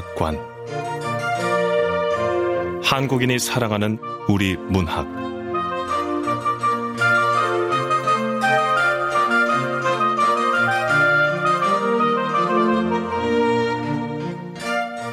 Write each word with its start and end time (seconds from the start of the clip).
문학관 0.00 0.38
한국인이 2.82 3.38
사랑하는 3.38 3.98
우리 4.28 4.56
문학 4.56 5.06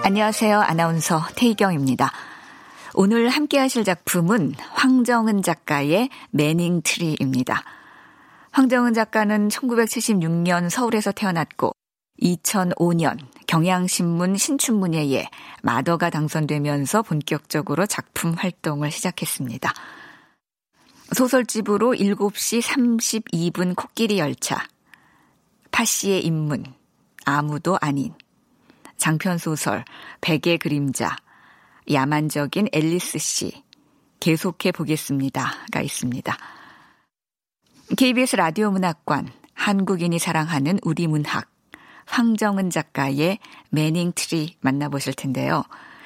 안녕하세요. 0.03 0.61
아나운서 0.61 1.21
태희경입니다. 1.35 2.11
오늘 2.93 3.29
함께 3.29 3.59
하실 3.59 3.83
작품은 3.83 4.53
황정은 4.71 5.43
작가의 5.43 6.09
매닝 6.31 6.81
트리입니다. 6.83 7.61
황정은 8.51 8.93
작가는 8.93 9.49
1976년 9.49 10.69
서울에서 10.69 11.11
태어났고 11.11 11.73
2005년 12.21 13.19
경향신문 13.47 14.35
신춘문예에 14.35 15.29
마더가 15.63 16.09
당선되면서 16.09 17.01
본격적으로 17.01 17.85
작품 17.85 18.33
활동을 18.33 18.91
시작했습니다. 18.91 19.73
소설집으로 21.13 21.93
7시 21.93 22.61
32분 22.61 23.75
코끼리 23.75 24.19
열차, 24.19 24.67
파씨의 25.71 26.25
입문, 26.25 26.65
아무도 27.23 27.77
아닌, 27.79 28.13
장편소설, 28.97 29.85
백의 30.19 30.57
그림자, 30.57 31.15
야만적인 31.89 32.67
앨리스 32.73 33.17
씨, 33.19 33.63
계속해 34.19 34.73
보겠습니다가 34.73 35.81
있습니다. 35.81 36.37
KBS 37.95 38.35
라디오 38.35 38.71
문학관, 38.71 39.31
한국인이 39.53 40.19
사랑하는 40.19 40.79
우리 40.83 41.07
문학, 41.07 41.49
황정은 42.07 42.69
작가의 42.69 43.39
매닝 43.69 44.13
트리 44.15 44.55
만나보실 44.61 45.13
텐데요. 45.13 45.63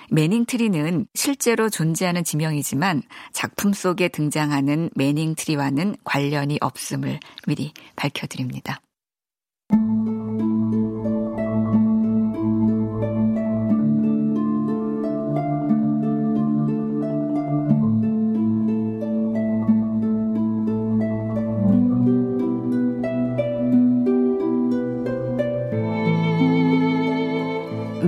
매닝 0.10 0.46
트리는 0.46 1.08
실제로 1.14 1.70
존재하는 1.70 2.26
지명이지만 2.26 3.02
작품 3.32 3.72
속에 3.72 4.10
등장하는 4.10 4.90
매닝 4.96 5.36
트리와는 5.36 5.96
관련이 6.04 6.58
없음을 6.60 7.20
미리 7.48 7.74
밝혀드립니다. 7.96 8.82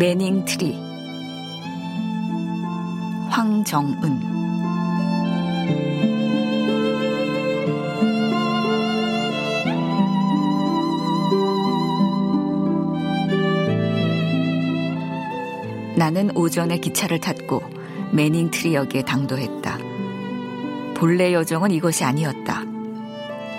매닝 0.03 0.43
트리 0.43 0.77
황정은 3.29 4.19
나는 15.95 16.35
오전에 16.35 16.79
기차를 16.79 17.21
탔고 17.21 17.63
매닝 18.11 18.51
트리역에 18.51 19.03
당도했다. 19.03 19.77
본래 20.95 21.31
여정은 21.31 21.71
이것이 21.71 22.03
아니었다. 22.03 22.63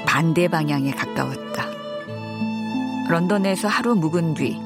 반대 0.05 0.49
방향에 0.49 0.91
가까웠다. 0.91 1.65
런던에서 3.09 3.67
하루 3.67 3.95
묵은 3.95 4.35
뒤 4.35 4.64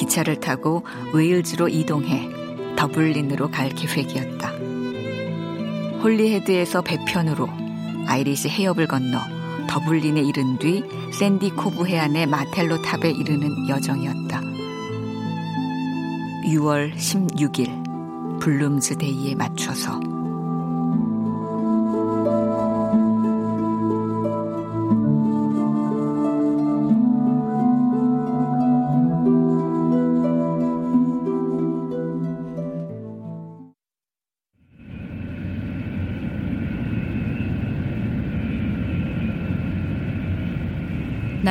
기차를 0.00 0.40
타고 0.40 0.82
웨일즈로 1.12 1.68
이동해 1.68 2.28
더블린으로 2.76 3.50
갈 3.50 3.68
계획이었다. 3.68 4.48
홀리헤드에서 6.02 6.80
배편으로 6.80 7.46
아이리시 8.06 8.48
해협을 8.48 8.86
건너 8.86 9.18
더블린에 9.68 10.22
이른 10.22 10.58
뒤 10.58 10.82
샌디 11.12 11.50
코브 11.50 11.86
해안의 11.86 12.26
마텔로 12.26 12.80
탑에 12.80 13.10
이르는 13.10 13.68
여정이었다. 13.68 14.40
6월 16.46 16.94
16일 16.94 18.40
블룸즈 18.40 18.96
데이에 18.96 19.34
맞춰서 19.34 20.00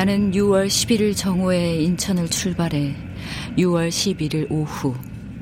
나는 0.00 0.30
6월 0.30 0.66
11일 0.66 1.14
정오에 1.14 1.82
인천을 1.82 2.30
출발해 2.30 2.96
6월 3.58 3.90
11일 3.90 4.50
오후 4.50 4.94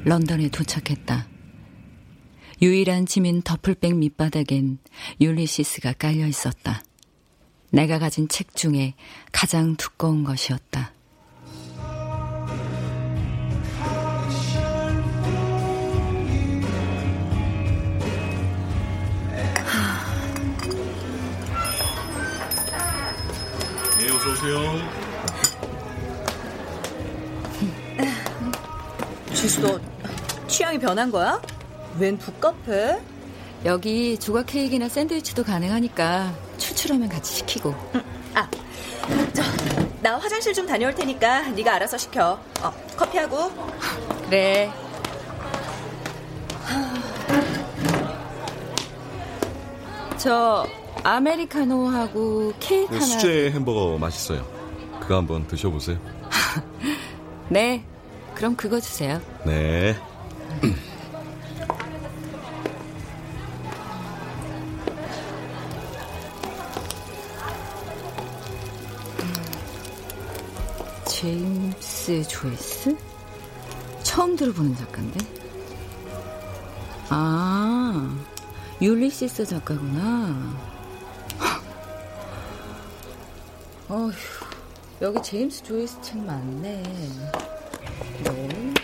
런던에 0.04 0.48
도착했다. 0.48 1.28
유일한 2.60 3.06
짐인 3.06 3.42
더플백 3.42 3.94
밑바닥엔 3.94 4.78
율리시스가 5.20 5.92
깔려 5.92 6.26
있었다. 6.26 6.82
내가 7.70 8.00
가진 8.00 8.26
책 8.26 8.56
중에 8.56 8.94
가장 9.30 9.76
두꺼운 9.76 10.24
것이었다. 10.24 10.92
오세요. 24.38 24.78
지수 29.34 29.60
너 29.60 29.80
취향이 30.46 30.78
변한 30.78 31.10
거야? 31.10 31.42
웬 31.98 32.16
북카페? 32.16 33.00
여기 33.64 34.18
조각 34.18 34.46
케이크나 34.46 34.88
샌드위치도 34.88 35.42
가능하니까 35.42 36.32
추출하면 36.56 37.08
같이 37.08 37.34
시키고. 37.34 37.74
아, 38.34 38.48
저, 39.32 39.42
나 40.00 40.16
화장실 40.16 40.54
좀 40.54 40.66
다녀올 40.66 40.94
테니까 40.94 41.48
네가 41.48 41.74
알아서 41.74 41.98
시켜. 41.98 42.38
어, 42.62 42.72
커피하고. 42.96 43.50
그래. 44.26 44.70
저 50.16 50.64
아메리카노하고 51.04 52.52
케이크 52.60 52.90
네, 52.92 52.98
하나. 52.98 53.06
수제 53.06 53.50
햄버거 53.50 53.96
맛있어요. 53.98 54.44
그거 55.00 55.16
한번 55.16 55.46
드셔보세요. 55.46 55.98
네. 57.48 57.84
그럼 58.34 58.56
그거 58.56 58.78
주세요. 58.80 59.20
네. 59.44 59.96
제임스 71.06 72.28
조이스? 72.28 72.96
처음 74.02 74.36
들어보는 74.36 74.76
작가인데? 74.76 75.18
아, 77.10 78.16
율리시스 78.80 79.44
작가구나. 79.46 80.77
어휴, 83.90 84.12
여기 85.00 85.22
제임스 85.22 85.64
조이스 85.64 86.00
책 86.02 86.18
많네. 86.18 86.82
너무 88.22 88.74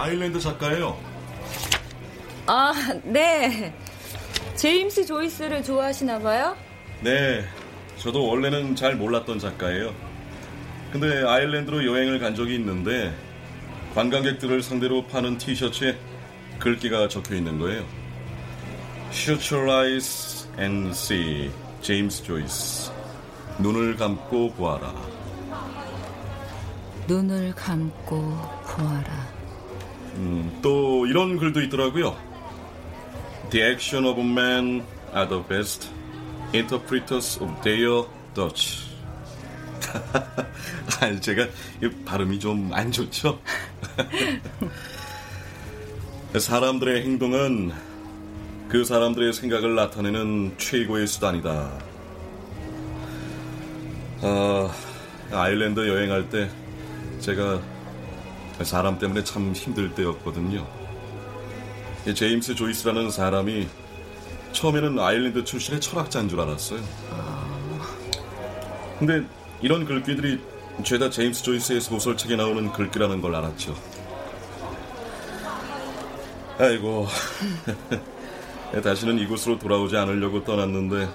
아일랜드 0.00 0.40
작가예요. 0.40 0.98
아, 2.46 2.72
네. 3.04 3.72
제임스 4.56 5.06
조이스를 5.06 5.62
좋아하시나 5.62 6.18
봐요? 6.18 6.56
네. 7.00 7.44
저도 7.98 8.26
원래는 8.26 8.74
잘 8.74 8.96
몰랐던 8.96 9.38
작가예요. 9.38 9.94
근데 10.90 11.22
아일랜드로 11.24 11.86
여행을 11.86 12.18
간 12.18 12.34
적이 12.34 12.56
있는데 12.56 13.14
관광객들을 13.94 14.62
상대로 14.62 15.06
파는 15.06 15.38
티셔츠에 15.38 15.96
글귀가 16.58 17.06
적혀 17.06 17.36
있는 17.36 17.60
거예요. 17.60 17.84
Your 19.52 19.70
eyes 19.70 20.48
and 20.58 20.90
see. 20.90 21.52
제임스 21.82 22.24
조이스. 22.24 23.01
눈을 23.58 23.96
감고 23.96 24.52
보아라. 24.54 24.94
눈을 27.06 27.54
감고 27.54 28.20
보아라. 28.66 29.28
음, 30.16 30.58
또 30.62 31.06
이런 31.06 31.38
글도 31.38 31.60
있더라고요. 31.62 32.16
The 33.50 33.66
action 33.66 34.06
of 34.06 34.18
men 34.20 34.84
are 35.14 35.28
the 35.28 35.42
best 35.46 35.88
interpreters 36.54 37.38
of 37.42 37.50
their 37.62 38.04
thoughts. 38.34 38.90
아, 41.00 41.20
제가 41.20 41.46
발음이 42.04 42.38
좀 42.38 42.72
안 42.72 42.90
좋죠? 42.90 43.38
사람들의 46.38 47.02
행동은 47.02 47.72
그 48.68 48.84
사람들의 48.84 49.34
생각을 49.34 49.74
나타내는 49.74 50.54
최고의 50.56 51.06
수단이다. 51.06 51.91
아, 54.24 54.70
아일랜드 55.32 55.80
여행할 55.80 56.30
때 56.30 56.48
제가 57.18 57.60
사람 58.62 58.96
때문에 58.96 59.24
참 59.24 59.52
힘들 59.52 59.92
때였거든요. 59.94 60.64
제임스 62.14 62.54
조이스라는 62.54 63.10
사람이 63.10 63.66
처음에는 64.52 64.98
아일랜드 65.00 65.42
출신의 65.42 65.80
철학자인 65.80 66.28
줄 66.28 66.38
알았어요. 66.38 66.80
근데 69.00 69.24
이런 69.60 69.84
글귀들이 69.84 70.40
죄다 70.84 71.10
제임스 71.10 71.42
조이스의 71.42 71.80
소설책에 71.80 72.36
나오는 72.36 72.70
글귀라는 72.70 73.20
걸 73.20 73.34
알았죠. 73.34 73.74
아이고, 76.58 77.08
다시는 78.84 79.18
이곳으로 79.18 79.58
돌아오지 79.58 79.96
않으려고 79.96 80.44
떠났는데 80.44 81.08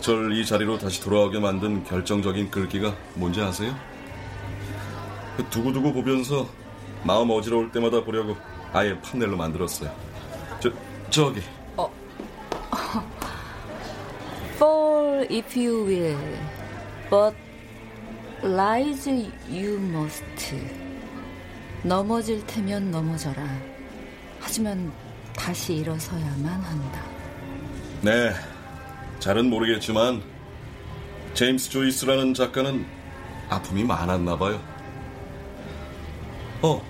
절이 0.00 0.46
자리로 0.46 0.78
다시 0.78 1.00
돌아오게 1.00 1.38
만든 1.38 1.84
결정적인 1.84 2.50
글귀가 2.50 2.94
뭔지 3.14 3.40
아세요? 3.40 3.74
그 5.36 5.44
두고두고 5.50 5.92
보면서 5.92 6.48
마음 7.04 7.30
어지러울 7.30 7.70
때마다 7.70 8.02
보려고 8.02 8.36
아예 8.72 8.98
판넬로 9.00 9.36
만들었어요. 9.36 9.90
저, 10.60 10.70
저기. 11.10 11.40
어. 11.76 11.90
Fall 14.56 15.26
if 15.30 15.58
you 15.58 15.86
will, 15.86 16.18
but 17.10 17.36
rise 18.42 19.10
you 19.48 19.76
must. 19.76 20.24
넘어질 21.82 22.46
테면 22.46 22.90
넘어져라. 22.90 23.42
하지만 24.40 24.92
다시 25.34 25.74
일어서야만 25.74 26.46
한다. 26.46 27.02
네, 28.02 28.32
잘은 29.20 29.50
모르겠지만 29.50 30.22
제임스 31.34 31.70
조이스라는 31.70 32.32
작가는 32.34 32.86
아픔이 33.50 33.84
많았나 33.84 34.36
봐요. 34.38 34.60
어, 36.62 36.82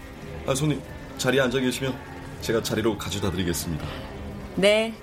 아, 0.46 0.54
손님 0.54 0.80
자리에 1.18 1.40
앉아 1.40 1.58
계시면 1.58 1.94
제가 2.40 2.62
자리로 2.62 2.96
가져다 2.96 3.30
드리겠습니다. 3.32 3.84
네. 4.54 4.94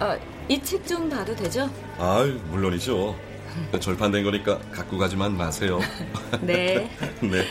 아, 0.00 0.16
이책 0.48 0.86
좀 0.86 1.08
봐도 1.08 1.36
되죠? 1.36 1.70
아, 1.98 2.24
물론이죠. 2.50 3.14
절판된 3.78 4.24
거니까 4.24 4.58
갖고 4.72 4.98
가지만 4.98 5.36
마세요. 5.36 5.78
네. 6.40 6.90
네. 7.20 7.44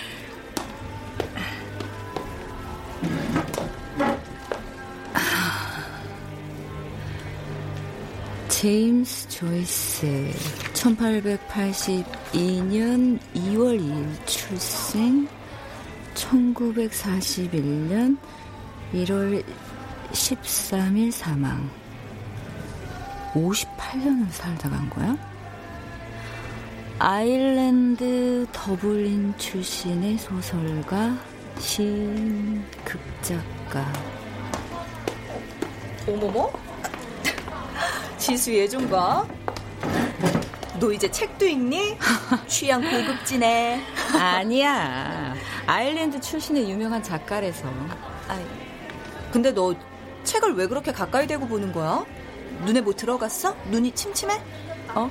제임스 8.66 9.30
조이스 9.30 10.34
1882년 10.74 13.20
2월 13.36 13.80
2일 13.80 14.26
출생 14.26 15.28
1941년 16.16 18.18
1월 18.92 19.44
13일 20.12 21.12
사망 21.12 21.70
58년을 23.36 24.32
살다 24.32 24.72
간 24.72 24.90
거야? 24.90 25.16
아일랜드 26.98 28.48
더블린 28.52 29.36
출신의 29.38 30.18
소설가, 30.18 31.16
시인, 31.60 32.66
극작가. 32.84 33.94
어머머? 36.08 36.65
지수 38.26 38.90
봐. 38.90 39.24
너 40.80 40.92
이제 40.92 41.10
책도 41.12 41.46
읽니? 41.46 41.96
취향 42.48 42.82
고급지네. 42.82 43.84
아니야. 44.20 45.36
아일랜드 45.68 46.20
출신의 46.20 46.68
유명한 46.68 47.04
작가래서. 47.04 47.68
아, 48.28 48.40
근데 49.32 49.52
너 49.52 49.76
책을 50.24 50.56
왜 50.56 50.66
그렇게 50.66 50.92
가까이 50.92 51.28
대고 51.28 51.48
보는 51.48 51.72
거야? 51.72 52.04
눈에 52.64 52.82
뭐 52.82 52.96
들어갔어? 52.96 53.56
눈이 53.70 53.92
침침해? 53.92 54.42
어? 54.96 55.08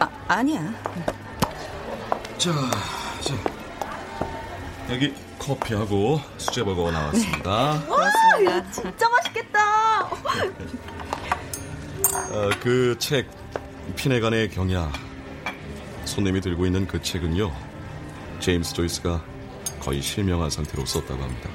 아, 0.00 0.08
아니야. 0.26 0.62
자, 2.38 2.50
자. 3.20 3.34
여기 4.90 5.14
커피하고 5.38 6.20
수제버거 6.38 6.90
나왔습니다. 6.90 7.84
네. 7.84 7.88
와, 7.88 8.70
진짜 8.72 9.08
맛있겠다. 9.08 10.08
어, 12.30 12.50
그 12.60 12.96
책 12.98 13.26
피네간의 13.96 14.50
경야 14.50 14.90
손님이 16.04 16.40
들고 16.40 16.66
있는 16.66 16.86
그 16.86 17.00
책은요 17.02 17.52
제임스 18.40 18.74
조이스가 18.74 19.22
거의 19.80 20.00
실명한 20.02 20.50
상태로 20.50 20.84
썼다고 20.86 21.22
합니다. 21.22 21.50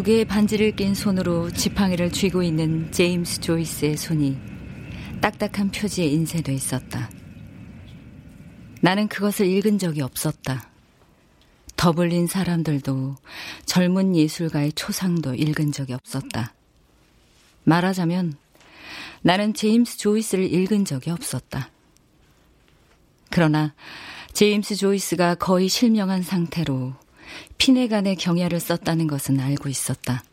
두 0.00 0.04
개의 0.04 0.24
반지를 0.24 0.74
낀 0.76 0.94
손으로 0.94 1.50
지팡이를 1.50 2.10
쥐고 2.10 2.42
있는 2.42 2.90
제임스 2.90 3.42
조이스의 3.42 3.98
손이 3.98 4.38
딱딱한 5.20 5.72
표지에 5.72 6.06
인쇄돼 6.06 6.54
있었다. 6.54 7.10
나는 8.80 9.08
그것을 9.08 9.44
읽은 9.44 9.76
적이 9.76 10.00
없었다. 10.00 10.70
더블린 11.76 12.28
사람들도 12.28 13.16
젊은 13.66 14.16
예술가의 14.16 14.72
초상도 14.72 15.34
읽은 15.34 15.70
적이 15.70 15.92
없었다. 15.92 16.54
말하자면 17.64 18.38
나는 19.20 19.52
제임스 19.52 19.98
조이스를 19.98 20.50
읽은 20.50 20.86
적이 20.86 21.10
없었다. 21.10 21.68
그러나 23.28 23.74
제임스 24.32 24.76
조이스가 24.76 25.34
거의 25.34 25.68
실명한 25.68 26.22
상태로 26.22 26.94
피네간의 27.60 28.16
경야를 28.16 28.58
썼다는 28.58 29.06
것은 29.06 29.38
알고 29.38 29.68
있었다. 29.68 30.24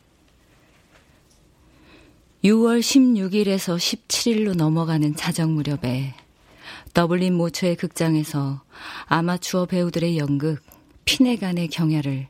6월 2.42 2.80
16일에서 2.80 3.76
17일로 3.76 4.56
넘어가는 4.56 5.14
자정 5.14 5.52
무렵에 5.52 6.14
더블린 6.94 7.34
모처의 7.34 7.76
극장에서 7.76 8.62
아마추어 9.04 9.66
배우들의 9.66 10.16
연극 10.16 10.62
피네간의 11.04 11.68
경야를 11.68 12.28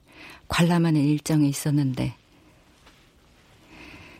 관람하는 0.48 1.00
일정에 1.00 1.46
있었는데 1.46 2.16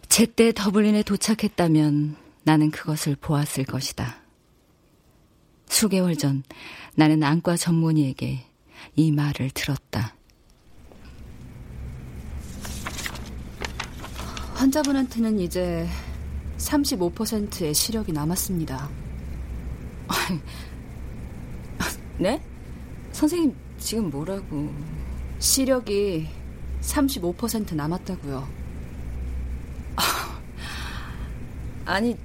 제때 0.09 0.53
더블린에 0.55 1.03
도착했다면 1.03 2.17
나는 2.45 2.71
그것을 2.71 3.17
보았을 3.17 3.65
것이다. 3.65 4.19
수개월 5.67 6.15
전 6.15 6.45
나는 6.95 7.25
안과 7.25 7.57
전문의에게 7.57 8.45
이 8.95 9.11
말을 9.11 9.51
들었다. 9.51 10.18
환자분한테는 14.59 15.39
이제 15.39 15.89
35%의 16.57 17.73
시력이 17.73 18.11
남았습니다. 18.11 18.89
네? 22.19 22.43
선생님 23.13 23.55
지금 23.79 24.11
뭐라고? 24.11 24.75
시력이 25.39 26.27
35% 26.81 27.77
남았다고요. 27.77 28.49
아니, 31.87 32.17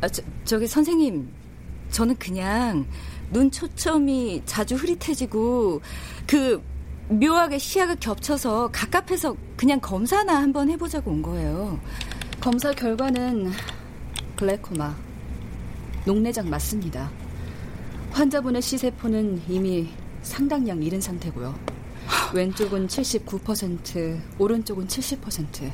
아, 0.00 0.08
저, 0.08 0.24
저기 0.44 0.66
선생님, 0.66 1.30
저는 1.92 2.16
그냥 2.16 2.88
눈 3.30 3.52
초점이 3.52 4.42
자주 4.46 4.74
흐릿해지고 4.74 5.80
그 6.26 6.60
묘하게 7.10 7.58
시야가 7.58 7.96
겹쳐서 7.96 8.68
가깝해서 8.68 9.36
그냥 9.56 9.80
검사나 9.80 10.40
한번 10.40 10.70
해보자고 10.70 11.10
온 11.10 11.22
거예요. 11.22 11.80
검사 12.40 12.70
결과는 12.72 13.50
글래코마, 14.36 14.94
녹내장 16.06 16.48
맞습니다. 16.48 17.10
환자분의 18.12 18.62
시세포는 18.62 19.42
이미 19.48 19.92
상당량 20.22 20.84
잃은 20.84 21.00
상태고요. 21.00 21.58
왼쪽은 22.32 22.86
79%, 22.86 24.20
오른쪽은 24.38 24.86
70%. 24.86 25.70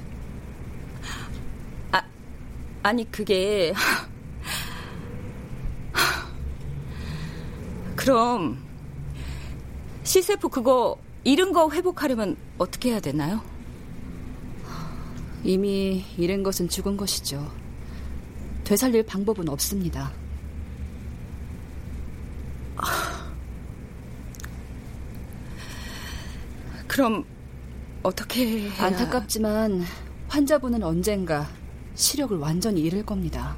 아, 1.93 2.02
아니 2.83 3.11
그게 3.11 3.75
그럼 7.95 8.59
시세포 10.02 10.49
그거 10.49 10.97
잃은 11.26 11.52
거 11.52 11.68
회복하려면 11.73 12.37
어떻게 12.56 12.92
해야 12.92 13.00
되나요? 13.00 13.42
이미 15.42 16.04
잃은 16.16 16.45
것은 16.45 16.68
죽은 16.68 16.97
것이죠. 16.97 17.50
되살릴 18.62 19.04
방법은 19.06 19.49
없습니다. 19.49 20.12
그럼 26.87 27.25
어떻게 28.04 28.71
해야... 28.71 28.85
안타깝지만 28.85 29.83
환자분은 30.28 30.85
언젠가 30.85 31.49
시력을 31.97 32.37
완전히 32.37 32.83
잃을 32.83 33.04
겁니다. 33.04 33.56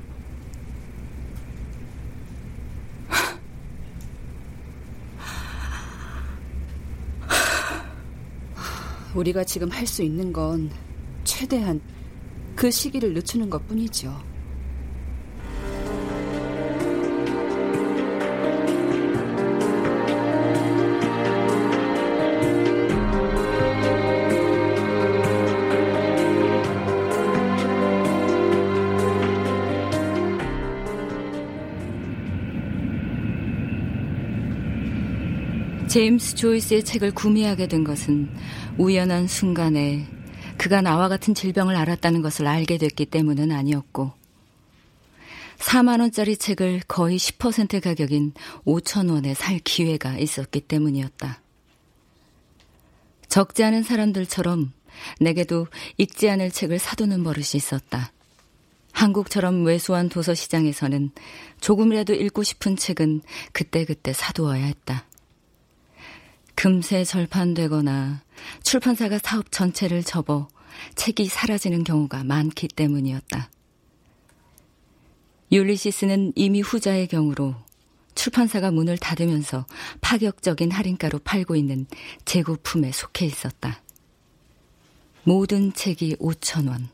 우리가 9.19 9.43
지금 9.43 9.69
할 9.69 9.85
수 9.85 10.03
있는 10.03 10.33
건 10.33 10.71
최대한 11.25 11.81
그 12.55 12.71
시기를 12.71 13.15
늦추는 13.15 13.51
것 13.51 13.67
뿐이죠. 13.67 14.17
제임스 35.89 36.37
조이스의 36.37 36.85
책을 36.85 37.13
구매하게 37.13 37.67
된 37.67 37.83
것은 37.83 38.29
우연한 38.79 39.27
순간에 39.27 40.07
그가 40.57 40.81
나와 40.81 41.09
같은 41.09 41.35
질병을 41.35 41.75
알았다는 41.75 42.23
것을 42.23 42.47
알게 42.47 42.79
됐기 42.79 43.07
때문은 43.07 43.51
아니었고 43.51 44.13
4만 45.59 46.01
원짜리 46.01 46.37
책을 46.37 46.83
거의 46.87 47.19
10% 47.19 47.83
가격인 47.83 48.33
5천 48.65 49.11
원에 49.11 49.35
살 49.35 49.59
기회가 49.59 50.17
있었기 50.17 50.61
때문이었다. 50.61 51.43
적지 53.29 53.65
않은 53.65 53.83
사람들처럼 53.83 54.73
내게도 55.21 55.67
읽지 55.97 56.31
않을 56.31 56.53
책을 56.53 56.79
사두는 56.79 57.25
버릇이 57.25 57.57
있었다. 57.57 58.13
한국처럼 58.93 59.65
왜소한 59.65 60.09
도서 60.09 60.35
시장에서는 60.35 61.11
조금이라도 61.61 62.15
읽고 62.15 62.45
싶은 62.45 62.77
책은 62.77 63.23
그때그때 63.53 64.13
사두어야 64.13 64.65
했다. 64.65 65.08
금세 66.61 67.05
절판되거나 67.05 68.21
출판사가 68.65 69.21
사업 69.23 69.53
전체를 69.53 70.03
접어 70.03 70.49
책이 70.97 71.27
사라지는 71.27 71.85
경우가 71.85 72.25
많기 72.25 72.67
때문이었다. 72.67 73.49
율리시스는 75.53 76.33
이미 76.35 76.61
후자의 76.61 77.07
경우로 77.07 77.55
출판사가 78.17 78.73
문을 78.73 78.99
닫으면서 78.99 79.67
파격적인 80.01 80.73
할인가로 80.73 81.21
팔고 81.21 81.55
있는 81.55 81.87
재고품에 82.25 82.91
속해 82.91 83.25
있었다. 83.25 83.81
모든 85.23 85.73
책이 85.73 86.17
5천 86.17 86.69
원. 86.69 86.89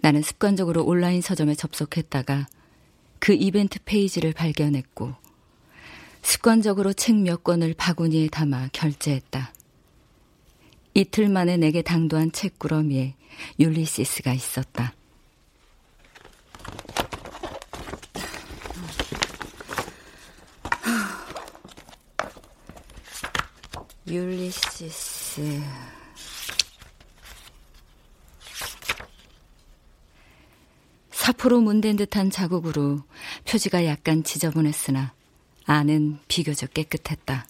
나는 0.00 0.22
습관적으로 0.22 0.84
온라인 0.84 1.22
서점에 1.22 1.56
접속했다가 1.56 2.46
그 3.18 3.32
이벤트 3.32 3.80
페이지를 3.84 4.32
발견했고 4.32 5.21
습관적으로 6.22 6.92
책 6.92 7.14
몇 7.16 7.44
권을 7.44 7.74
바구니에 7.74 8.28
담아 8.28 8.68
결제했다. 8.72 9.52
이틀 10.94 11.28
만에 11.28 11.56
내게 11.56 11.82
당도한 11.82 12.32
책꾸러미에 12.32 13.14
율리시스가 13.58 14.32
있었다. 14.32 14.94
율리시스. 24.06 25.62
사포로 31.10 31.60
문댄 31.60 31.96
듯한 31.96 32.30
자국으로 32.30 33.04
표지가 33.48 33.86
약간 33.86 34.24
지저분했으나 34.24 35.14
안은 35.66 36.18
비교적 36.28 36.72
깨끗했다. 36.74 37.46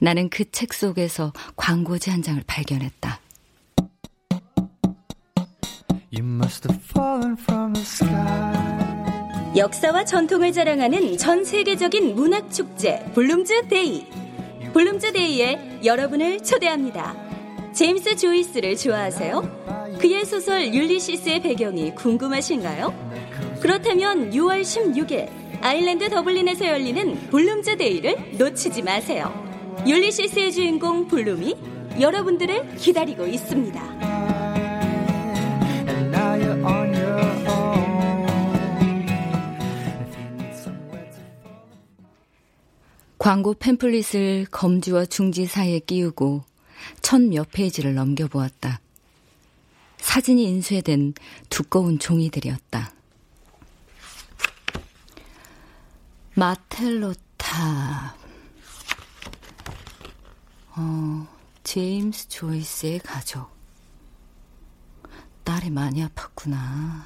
나는 0.00 0.28
그 0.28 0.44
책 0.50 0.72
속에서 0.74 1.32
광고지 1.56 2.10
한 2.10 2.22
장을 2.22 2.42
발견했다. 2.46 3.20
역사와 9.56 10.04
전통을 10.04 10.52
자랑하는 10.52 11.16
전 11.16 11.44
세계적인 11.44 12.14
문학 12.14 12.52
축제 12.52 13.04
블룸즈 13.14 13.68
데이. 13.68 14.04
블룸즈 14.72 15.12
데이에 15.12 15.80
여러분을 15.84 16.42
초대합니다. 16.42 17.14
제임스 17.72 18.16
조이스를 18.16 18.76
좋아하세요? 18.76 19.96
그의 20.00 20.24
소설 20.24 20.74
율리시스의 20.74 21.40
배경이 21.42 21.94
궁금하신가요? 21.94 22.92
그렇다면 23.60 24.30
6월 24.32 24.62
16일 24.62 25.43
아일랜드 25.64 26.10
더블린에서 26.10 26.66
열리는 26.66 27.30
블룸즈 27.30 27.78
데이를 27.78 28.36
놓치지 28.36 28.82
마세요. 28.82 29.32
율리시스의 29.86 30.52
주인공 30.52 31.08
블룸이 31.08 31.56
여러분들을 31.98 32.76
기다리고 32.76 33.26
있습니다. 33.26 33.80
광고 43.18 43.54
팸플릿을 43.54 44.48
검지와 44.50 45.06
중지 45.06 45.46
사이에 45.46 45.78
끼우고 45.78 46.42
천 47.00 47.30
몇 47.30 47.50
페이지를 47.50 47.94
넘겨보았다. 47.94 48.80
사진이 49.96 50.44
인쇄된 50.44 51.14
두꺼운 51.48 51.98
종이들이었다. 51.98 52.92
마텔로타. 56.36 58.16
어, 60.76 61.26
제임스 61.62 62.28
조이스의 62.28 62.98
가족. 62.98 63.54
딸이 65.44 65.70
많이 65.70 66.04
아팠구나. 66.04 67.04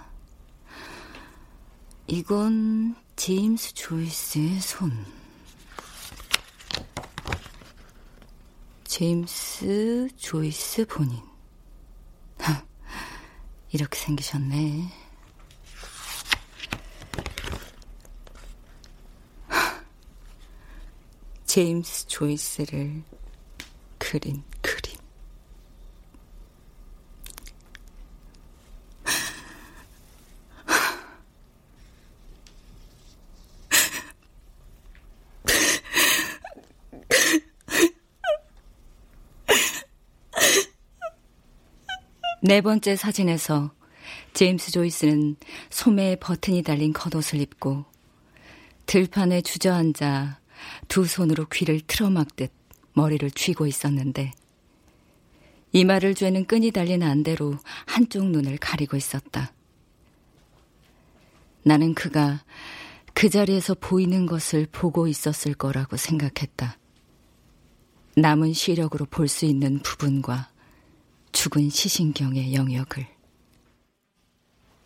이건 2.07 2.97
제임스 3.17 3.75
조이스의 3.75 4.61
손. 4.61 5.05
제임스 8.85 10.09
조이스 10.17 10.87
본인. 10.87 11.21
이렇게 13.73 13.99
생기셨네. 13.99 14.98
제임스 21.59 22.07
조이스를 22.07 23.03
그린 23.99 24.45
그림. 24.63 24.97
네 42.41 42.61
번째 42.61 42.95
사진에서 42.95 43.73
제임스 44.33 44.71
조이스는 44.71 45.35
소매에 45.71 46.21
버튼이 46.21 46.63
달린 46.63 46.93
겉옷을 46.93 47.41
입고 47.41 47.85
들판에 48.87 49.41
주저앉아 49.41 50.39
두 50.89 51.05
손으로 51.05 51.47
귀를 51.47 51.81
틀어막듯 51.81 52.51
머리를 52.95 53.31
쥐고 53.31 53.67
있었는데 53.67 54.33
이마를 55.73 56.15
쬐는 56.15 56.47
끈이 56.47 56.71
달린 56.71 57.03
안대로 57.03 57.59
한쪽 57.87 58.31
눈을 58.31 58.57
가리고 58.59 58.97
있었다. 58.97 59.53
나는 61.63 61.95
그가 61.95 62.43
그 63.13 63.29
자리에서 63.29 63.75
보이는 63.75 64.27
것을 64.27 64.67
보고 64.71 65.07
있었을 65.09 65.55
거라고 65.55 65.97
생각했다. 65.97 66.79
남은 68.17 68.53
시력으로 68.53 69.07
볼 69.07 69.29
수 69.29 69.45
있는 69.45 69.79
부분과 69.81 70.49
죽은 71.33 71.69
시신경의 71.71 72.55
영역을. 72.55 73.07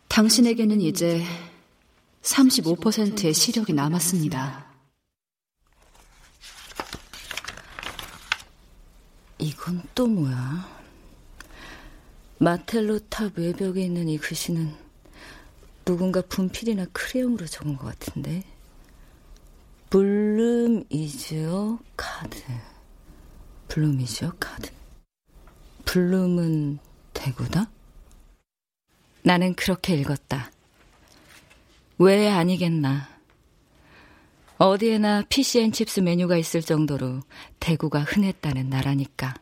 당신에게는 0.08 0.80
이제 0.80 1.22
35%의 2.22 3.32
시력이 3.32 3.72
남았습니다. 3.72 4.71
이건 9.42 9.82
또 9.92 10.06
뭐야? 10.06 10.68
마텔로 12.38 13.00
탑 13.08 13.36
외벽에 13.36 13.82
있는 13.82 14.08
이 14.08 14.16
글씨는 14.16 14.72
누군가 15.84 16.20
분필이나 16.20 16.86
크레용으로 16.92 17.46
적은 17.46 17.76
것 17.76 17.86
같은데. 17.86 18.44
Bloom 19.90 20.84
is 20.90 21.76
a 21.96 22.05
cod. 22.05 22.40
Bloom 23.66 24.00
is 24.00 24.32
a 24.38 24.45
cod. 24.45 24.70
블룸은 25.86 26.78
대구다? 27.12 27.68
나는 29.24 29.54
그렇게 29.56 29.96
읽었다. 29.96 30.52
왜 31.98 32.28
아니겠나. 32.28 33.11
어디에나 34.62 35.24
피시앤칩스 35.28 36.00
메뉴가 36.00 36.36
있을 36.36 36.62
정도로 36.62 37.22
대구가 37.58 38.02
흔했다는 38.02 38.70
나라니까. 38.70 39.34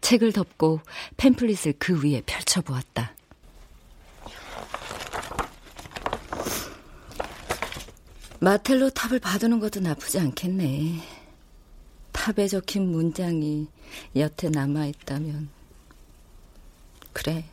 책을 0.00 0.32
덮고 0.32 0.80
팸플릿을 1.18 1.74
그 1.78 2.02
위에 2.02 2.22
펼쳐보았다. 2.24 3.14
마텔로 8.40 8.88
탑을 8.88 9.18
봐두는 9.18 9.60
것도 9.60 9.80
나쁘지 9.80 10.18
않겠네. 10.18 11.02
탑에 12.12 12.48
적힌 12.48 12.90
문장이 12.90 13.66
여태 14.16 14.48
남아있다면. 14.48 15.50
그래. 17.12 17.44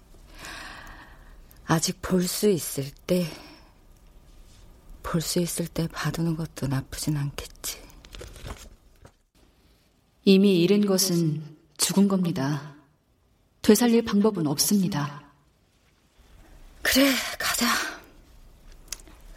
아직 1.66 2.02
볼 2.02 2.26
수 2.26 2.48
있을 2.48 2.90
때, 3.06 3.26
볼 5.16 5.22
수 5.22 5.40
있을 5.40 5.66
때 5.68 5.88
봐두는 5.88 6.36
것도 6.36 6.68
나쁘진 6.68 7.16
않겠지. 7.16 7.82
이미 10.26 10.62
잃은 10.62 10.86
것은 10.86 11.42
죽은 11.78 12.10
겁니다. 12.10 12.76
되살릴 13.62 14.04
방법은 14.04 14.46
없습니다. 14.46 15.24
그래, 16.82 17.14
가자. 17.40 17.66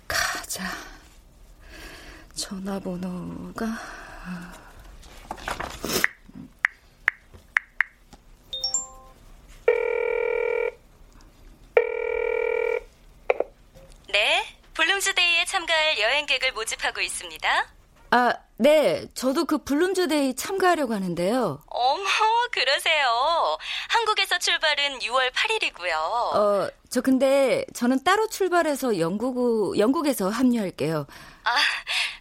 가자. 0.08 0.64
전화번호가. 2.34 3.66
참가할 15.88 15.98
여행객을 15.98 16.52
모집하고 16.52 17.00
있습니다. 17.00 17.66
아, 18.10 18.34
네. 18.56 19.06
저도 19.14 19.44
그 19.44 19.58
블룸즈데이 19.58 20.34
참가하려고 20.34 20.94
하는데요. 20.94 21.62
어머, 21.66 22.08
그러세요. 22.52 23.58
한국에서 23.88 24.38
출발은 24.38 24.98
6월 25.00 25.30
8일이고요. 25.32 25.92
어, 25.94 26.70
저 26.90 27.00
근데 27.00 27.64
저는 27.74 28.04
따로 28.04 28.28
출발해서 28.28 28.98
영국, 28.98 29.78
영국에서 29.78 30.28
합류할게요. 30.28 31.06
아, 31.44 31.56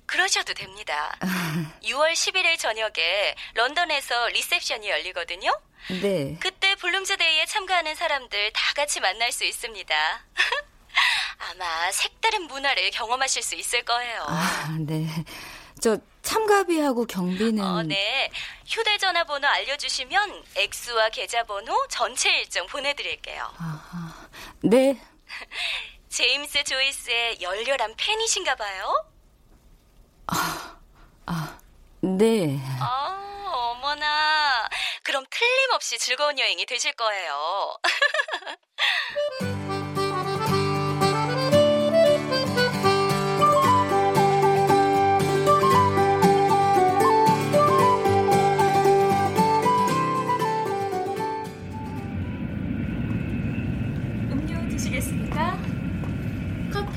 그러셔도 0.06 0.54
됩니다. 0.54 1.16
6월 1.84 2.14
11일 2.14 2.58
저녁에 2.58 3.36
런던에서 3.56 4.28
리셉션이 4.30 4.90
열리거든요. 4.90 5.52
네. 6.02 6.38
그때 6.40 6.76
블룸즈데이에 6.76 7.46
참가하는 7.46 7.96
사람들 7.96 8.52
다 8.54 8.74
같이 8.76 9.00
만날 9.00 9.32
수 9.32 9.46
있습니다. 9.46 9.96
아마 11.40 11.92
색다른 11.92 12.44
문화를 12.48 12.92
경험하실 12.92 13.42
수 13.44 13.56
있을 13.56 13.84
거예요. 13.84 14.26
아, 14.28 14.76
네. 14.80 15.08
저 15.80 15.98
참가비하고 16.24 17.06
경비는 17.06 17.64
어, 17.64 17.84
네. 17.84 18.30
휴대 18.66 18.98
전화 18.98 19.24
번호 19.24 19.48
알려 19.48 19.78
주시면 19.78 20.44
액수와 20.56 21.10
계좌 21.10 21.44
번호 21.44 21.88
전체 21.88 22.40
일정 22.40 22.66
보내 22.68 22.94
드릴게요. 22.94 23.50
아하. 23.58 24.28
네. 24.62 25.00
제임스 26.10 26.64
조이스의 26.64 27.42
열렬한 27.42 27.96
팬이신가 27.98 28.56
봐요? 28.56 29.06
아, 30.28 30.78
아, 31.28 31.58
네. 32.02 32.60
아, 32.80 33.46
어머나. 33.54 34.68
그럼 35.04 35.26
틀림없이 35.30 36.00
즐거운 36.00 36.38
여행이 36.40 36.66
되실 36.66 36.94
거예요. 36.94 37.78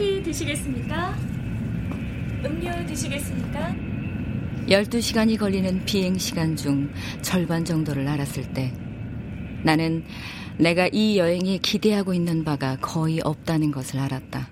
커피 0.01 0.23
드시겠습니까? 0.23 1.15
음료 2.43 2.87
드시겠습니까? 2.87 3.75
12시간이 4.67 5.39
걸리는 5.39 5.85
비행 5.85 6.17
시간 6.17 6.57
중 6.57 6.91
절반 7.21 7.67
정도를 7.67 8.09
알았을 8.09 8.51
때 8.55 8.73
나는 9.63 10.03
내가 10.57 10.89
이 10.91 11.19
여행에 11.19 11.59
기대하고 11.59 12.15
있는 12.15 12.45
바가 12.45 12.79
거의 12.81 13.21
없다는 13.23 13.73
것을 13.73 13.99
알았다. 13.99 14.49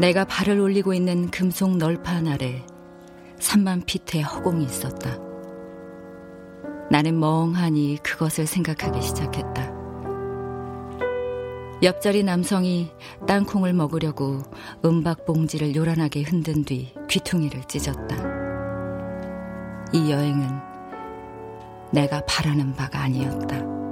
내가 0.00 0.24
발을 0.24 0.58
올리고 0.58 0.94
있는 0.94 1.30
금속 1.30 1.76
널판 1.76 2.26
아래 2.26 2.66
3만 3.38 3.86
피트의 3.86 4.24
허공이 4.24 4.64
있었다. 4.64 5.23
나는 6.94 7.18
멍하니 7.18 7.98
그것을 8.04 8.46
생각하기 8.46 9.02
시작했다. 9.02 9.68
옆자리 11.82 12.22
남성이 12.22 12.88
땅콩을 13.26 13.72
먹으려고 13.72 14.40
은박 14.84 15.26
봉지를 15.26 15.74
요란하게 15.74 16.22
흔든 16.22 16.62
뒤 16.62 16.94
귀퉁이를 17.10 17.64
찢었다. 17.64 18.16
이 19.92 20.08
여행은 20.08 20.48
내가 21.90 22.24
바라는 22.26 22.76
바가 22.76 23.00
아니었다. 23.00 23.83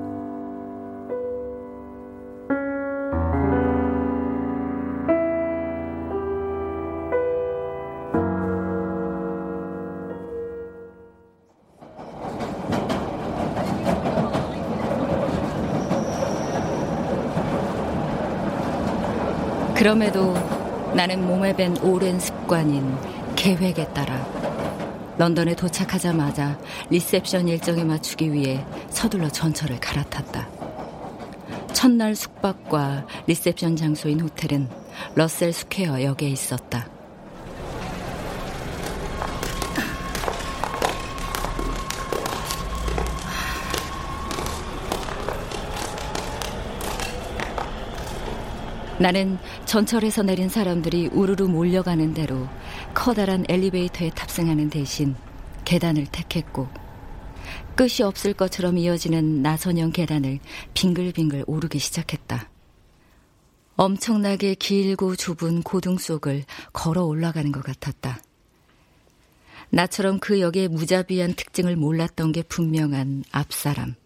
그럼에도 19.83 20.33
나는 20.95 21.27
몸에 21.27 21.57
밴 21.57 21.77
오랜 21.79 22.21
습관인 22.21 22.97
계획에 23.35 23.85
따라 23.88 24.14
런던에 25.18 25.57
도착하자마자 25.57 26.57
리셉션 26.88 27.49
일정에 27.49 27.83
맞추기 27.83 28.33
위해 28.33 28.64
서둘러 28.90 29.29
전철을 29.29 29.81
갈아탔다. 29.81 30.49
첫날 31.73 32.14
숙박과 32.14 33.09
리셉션 33.27 33.75
장소인 33.75 34.21
호텔은 34.21 34.68
러셀 35.16 35.53
스퀘어 35.53 36.01
역에 36.05 36.29
있었다. 36.29 36.91
나는 49.03 49.37
전철에서 49.65 50.23
내린 50.23 50.49
사람들이 50.49 51.09
우르르 51.09 51.49
몰려가는 51.49 52.15
대로 52.15 52.49
커다란 52.95 53.45
엘리베이터에 53.49 54.11
탑승하는 54.11 54.71
대신 54.71 55.17
계단을 55.65 56.07
택했고 56.07 56.69
끝이 57.75 58.05
없을 58.05 58.33
것처럼 58.33 58.79
이어지는 58.79 59.43
나선형 59.43 59.91
계단을 59.91 60.38
빙글빙글 60.75 61.43
오르기 61.49 61.81
시작했다. 61.81 62.49
엄청나게 63.75 64.55
길고 64.55 65.17
좁은 65.17 65.65
고등 65.65 65.99
속을 65.99 66.45
걸어 66.73 67.03
올라가는 67.03 67.51
것 67.51 67.65
같았다. 67.65 68.21
나처럼 69.71 70.21
그 70.21 70.41
역의 70.41 70.69
무자비한 70.69 71.35
특징을 71.35 71.75
몰랐던 71.75 72.31
게 72.31 72.43
분명한 72.43 73.25
앞사람. 73.33 73.97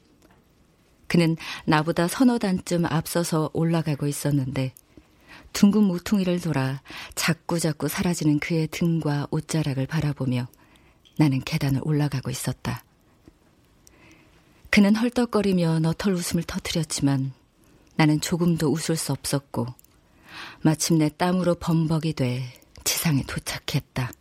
그는 1.06 1.36
나보다 1.66 2.08
서너 2.08 2.38
단쯤 2.38 2.86
앞서서 2.86 3.50
올라가고 3.52 4.06
있었는데 4.06 4.72
둥근 5.56 5.84
모퉁이를 5.84 6.38
돌아 6.38 6.82
자꾸자꾸 7.14 7.88
사라지는 7.88 8.40
그의 8.40 8.68
등과 8.68 9.28
옷자락을 9.30 9.86
바라보며 9.86 10.48
나는 11.16 11.40
계단을 11.40 11.80
올라가고 11.82 12.30
있었다. 12.30 12.84
그는 14.68 14.94
헐떡거리며 14.94 15.78
너털 15.78 16.12
웃음을 16.12 16.42
터뜨렸지만 16.42 17.32
나는 17.94 18.20
조금도 18.20 18.70
웃을 18.70 18.96
수 18.96 19.12
없었고 19.12 19.66
마침내 20.60 21.08
땀으로 21.08 21.54
범벅이 21.54 22.12
돼 22.12 22.52
지상에 22.84 23.22
도착했다. 23.26 24.12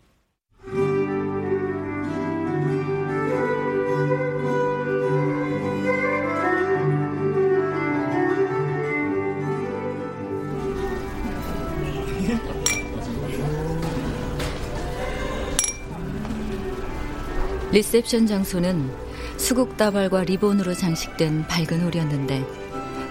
리셉션 17.75 18.25
장소는 18.25 18.89
수국 19.35 19.75
다발과 19.75 20.23
리본으로 20.23 20.73
장식된 20.73 21.45
밝은 21.47 21.81
홀이었는데 21.81 22.45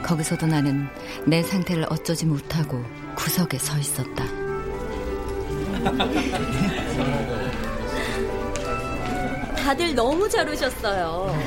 거기서도 0.03 0.47
나는 0.47 0.89
내 1.27 1.43
상태를 1.43 1.85
어쩌지 1.91 2.25
못하고 2.25 2.83
구석에 3.15 3.59
서 3.59 3.77
있었다. 3.77 4.25
다들 9.55 9.95
너무 9.95 10.27
잘 10.31 10.49
오셨어요. 10.49 11.39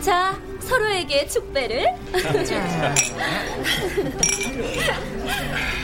자, 0.00 0.40
서로에게 0.60 1.26
축배를. 1.26 1.84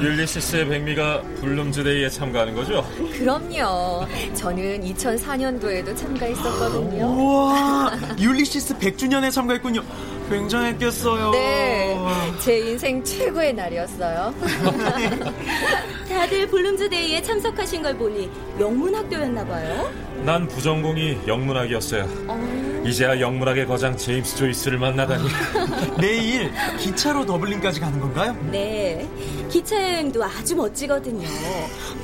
율리시스의 0.00 0.68
백미가 0.68 1.22
블룸즈데이에 1.40 2.08
참가하는 2.10 2.54
거죠? 2.54 2.86
그럼요. 3.18 4.06
저는 4.34 4.82
2004년도에도 4.82 5.96
참가했었거든요. 5.96 7.06
우와, 7.06 7.92
율리시스 8.18 8.78
100주년에 8.78 9.30
참가했군요. 9.32 9.82
굉장했겠어요. 10.28 11.30
네, 11.30 11.96
제 12.40 12.58
인생 12.58 13.02
최고의 13.02 13.54
날이었어요. 13.54 14.34
다들 16.08 16.46
블룸즈데이에 16.48 17.22
참석하신 17.22 17.82
걸 17.82 17.96
보니 17.96 18.30
영문학교였나 18.58 19.44
봐요. 19.44 19.92
난 20.24 20.48
부전공이 20.48 21.20
영문학이었어요. 21.26 22.08
어... 22.26 22.82
이제야 22.84 23.20
영문학의 23.20 23.66
거장 23.66 23.96
제임스 23.96 24.36
조이스를 24.36 24.78
만나다니. 24.78 25.24
내일 26.00 26.50
기차로 26.78 27.26
더블린까지 27.26 27.80
가는 27.80 28.00
건가요? 28.00 28.36
네, 28.50 29.06
기차 29.50 29.76
여행도 29.76 30.24
아주 30.24 30.56
멋지거든요. 30.56 31.26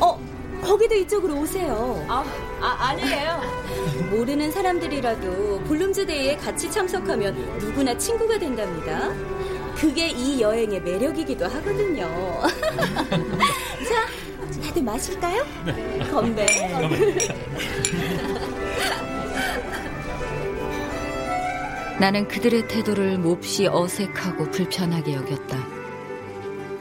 어, 0.01 0.19
거기도 0.63 0.95
이쪽으로 0.95 1.35
오세요. 1.41 2.05
아, 2.09 2.25
아 2.61 2.89
아니에요. 2.89 3.41
모르는 4.11 4.51
사람들이라도 4.53 5.65
블룸즈데이에 5.65 6.37
같이 6.37 6.71
참석하면 6.71 7.59
누구나 7.59 7.97
친구가 7.99 8.39
된답니다. 8.39 9.13
그게 9.75 10.09
이 10.09 10.41
여행의 10.41 10.81
매력이기도 10.83 11.47
하거든요. 11.47 12.09
자, 13.89 14.07
다들 14.63 14.83
마실까요? 14.83 15.45
네. 15.67 15.99
건배. 16.11 16.47
나는 21.99 22.29
그들의 22.29 22.69
태도를 22.69 23.19
몹시 23.19 23.67
어색하고 23.67 24.51
불편하게 24.51 25.15
여겼다. 25.15 25.57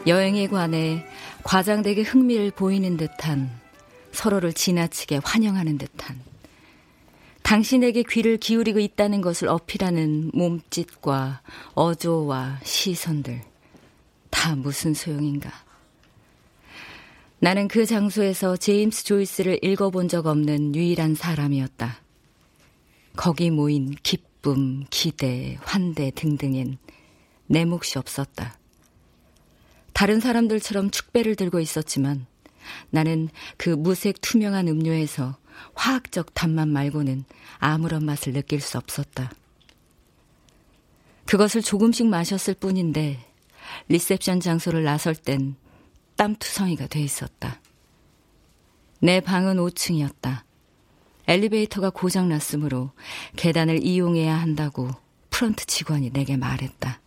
여행에 0.08 0.48
관해 0.48 1.06
과장되게 1.44 2.02
흥미를 2.02 2.52
보이는 2.52 2.98
듯한 2.98 3.61
서로를 4.12 4.54
지나치게 4.54 5.22
환영하는 5.24 5.78
듯한 5.78 6.20
당신에게 7.44 8.04
귀를 8.04 8.38
기울이고 8.38 8.80
있다는 8.80 9.22
것을 9.22 9.48
어필하는 9.50 10.32
몸짓과 10.34 11.42
어조와 11.74 12.60
시선들 12.64 13.42
다 14.30 14.56
무슨 14.56 14.94
소용인가. 14.94 15.52
나는 17.40 17.68
그 17.68 17.86
장소에서 17.86 18.56
제임스 18.56 19.04
조이스를 19.04 19.60
읽어본 19.64 20.08
적 20.08 20.28
없는 20.28 20.76
유일한 20.76 21.16
사람이었다. 21.16 22.00
거기 23.16 23.50
모인 23.50 23.96
기쁨, 24.04 24.86
기대, 24.90 25.58
환대 25.62 26.12
등등엔 26.12 26.78
내 27.48 27.66
몫이 27.66 27.98
없었다. 27.98 28.58
다른 29.92 30.20
사람들처럼 30.20 30.92
축배를 30.92 31.36
들고 31.36 31.60
있었지만 31.60 32.26
나는 32.90 33.30
그 33.58 33.70
무색 33.70 34.22
투명한 34.22 34.68
음료에서 34.68 35.38
화학적 35.76 36.34
단맛 36.34 36.68
말고는 36.68 37.26
아무런 37.60 38.06
맛을 38.06 38.34
느낄 38.34 38.62
수 38.62 38.78
없었다. 38.78 39.32
그것을 41.26 41.62
조금씩 41.62 42.08
마셨을 42.08 42.56
뿐인데 42.56 43.20
리셉션 43.88 44.40
장소를 44.40 44.84
나설 44.84 45.16
땐 45.16 45.56
땀투성이가 46.18 46.88
돼 46.88 47.02
있었다. 47.02 47.62
내 49.00 49.20
방은 49.20 49.58
5층이었다. 49.58 50.44
엘리베이터가 51.28 51.90
고장 51.90 52.30
났으므로 52.30 52.92
계단을 53.36 53.84
이용해야 53.84 54.36
한다고 54.36 54.90
프런트 55.30 55.66
직원이 55.66 56.12
내게 56.12 56.38
말했다. 56.38 57.01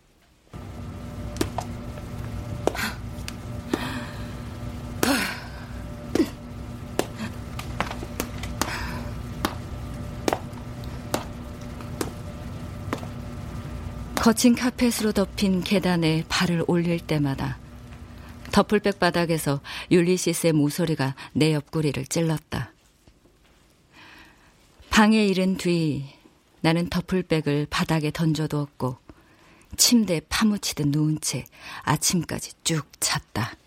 거친 14.24 14.54
카펫으로 14.54 15.12
덮인 15.12 15.62
계단에 15.62 16.24
발을 16.30 16.64
올릴 16.66 16.98
때마다 16.98 17.58
더플백 18.52 18.98
바닥에서 18.98 19.60
율리시스의 19.90 20.54
모서리가 20.54 21.14
내 21.34 21.52
옆구리를 21.52 22.06
찔렀다. 22.06 22.72
방에 24.88 25.26
이른 25.26 25.58
뒤 25.58 26.06
나는 26.62 26.88
더플백을 26.88 27.66
바닥에 27.68 28.10
던져두었고 28.10 28.96
침대에 29.76 30.22
파묻히듯 30.30 30.88
누운 30.88 31.20
채 31.20 31.44
아침까지 31.82 32.52
쭉 32.64 32.86
잤다. 33.00 33.58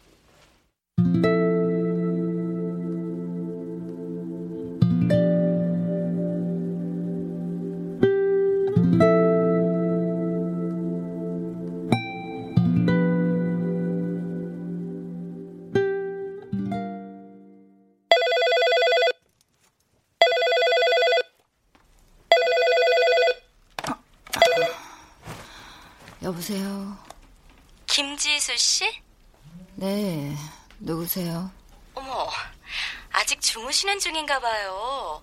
주무시는 33.78 34.00
중인가 34.00 34.40
봐요. 34.40 35.22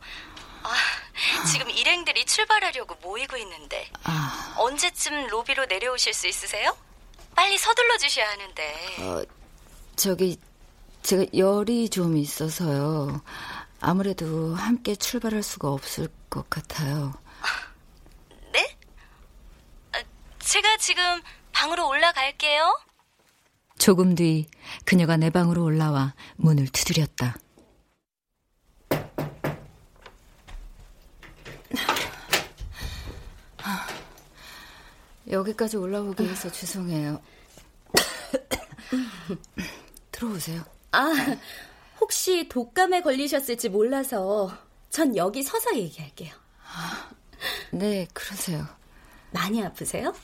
아, 0.62 0.73
지금 1.51 1.69
일행들이 1.71 2.25
출발하려고 2.25 2.95
모이고 3.03 3.37
있는데 3.38 3.90
아... 4.05 4.55
언제쯤 4.59 5.27
로비로 5.27 5.67
내려오실 5.67 6.14
수 6.14 6.29
있으세요? 6.29 6.77
빨리 7.35 7.59
서둘러 7.59 7.99
주셔야 7.99 8.29
하는데. 8.31 8.97
어, 9.01 9.23
저기 9.97 10.38
제가 11.03 11.25
열이 11.37 11.88
좀 11.88 12.17
있어서요. 12.17 13.21
아무래도 13.81 14.55
함께 14.55 14.95
출발할 14.95 15.43
수가 15.43 15.71
없을 15.71 16.09
것 16.31 16.49
같아요. 16.49 17.12
제가 20.38 20.77
지금 20.77 21.03
방으로 21.53 21.88
올라갈게요. 21.88 22.79
조금 23.79 24.14
뒤 24.14 24.47
그녀가 24.85 25.17
내 25.17 25.31
방으로 25.31 25.64
올라와 25.64 26.14
문을 26.37 26.69
두드렸다. 26.69 27.37
여기까지 35.35 35.77
올라오게 35.77 36.25
해서 36.25 36.51
죄송해요. 36.51 37.20
들어오세요. 40.12 40.64
아, 40.92 41.12
혹시 42.01 42.49
독감에 42.49 43.03
걸리셨을지 43.03 43.68
몰라서 43.68 44.57
전 44.90 45.16
여기 45.16 45.42
서서 45.42 45.77
얘기할게요. 45.77 46.33
아, 46.62 47.11
네, 47.73 48.07
그러세요. 48.12 48.66
많이 49.33 49.62
아프세요? 49.62 50.14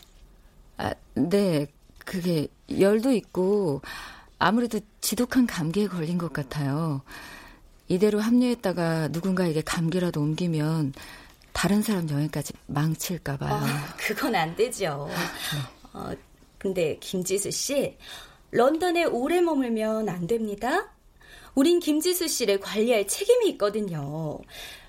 아, 0.76 0.94
네, 1.14 1.66
그게 2.04 2.46
열도 2.78 3.12
있고 3.12 3.82
아무래도 4.38 4.80
지독한 5.00 5.46
감기에 5.46 5.88
걸린 5.88 6.18
것 6.18 6.32
같아요. 6.32 7.02
이대로 7.88 8.20
합류했다가 8.20 9.08
누군가에게 9.08 9.62
감기라도 9.62 10.20
옮기면 10.20 10.94
다른 11.52 11.82
사람 11.82 12.08
여행까지 12.08 12.52
망칠까 12.66 13.36
봐요. 13.36 13.54
어, 13.54 13.66
그건 13.96 14.34
안 14.34 14.54
되죠. 14.56 15.08
네. 15.08 15.14
어, 15.92 16.12
근데 16.58 16.96
김지수 17.00 17.50
씨, 17.50 17.96
런던에 18.50 19.04
오래 19.04 19.40
머물면 19.40 20.08
안 20.08 20.26
됩니다. 20.26 20.90
우린 21.54 21.80
김지수 21.80 22.28
씨를 22.28 22.60
관리할 22.60 23.06
책임이 23.06 23.48
있거든요. 23.50 24.38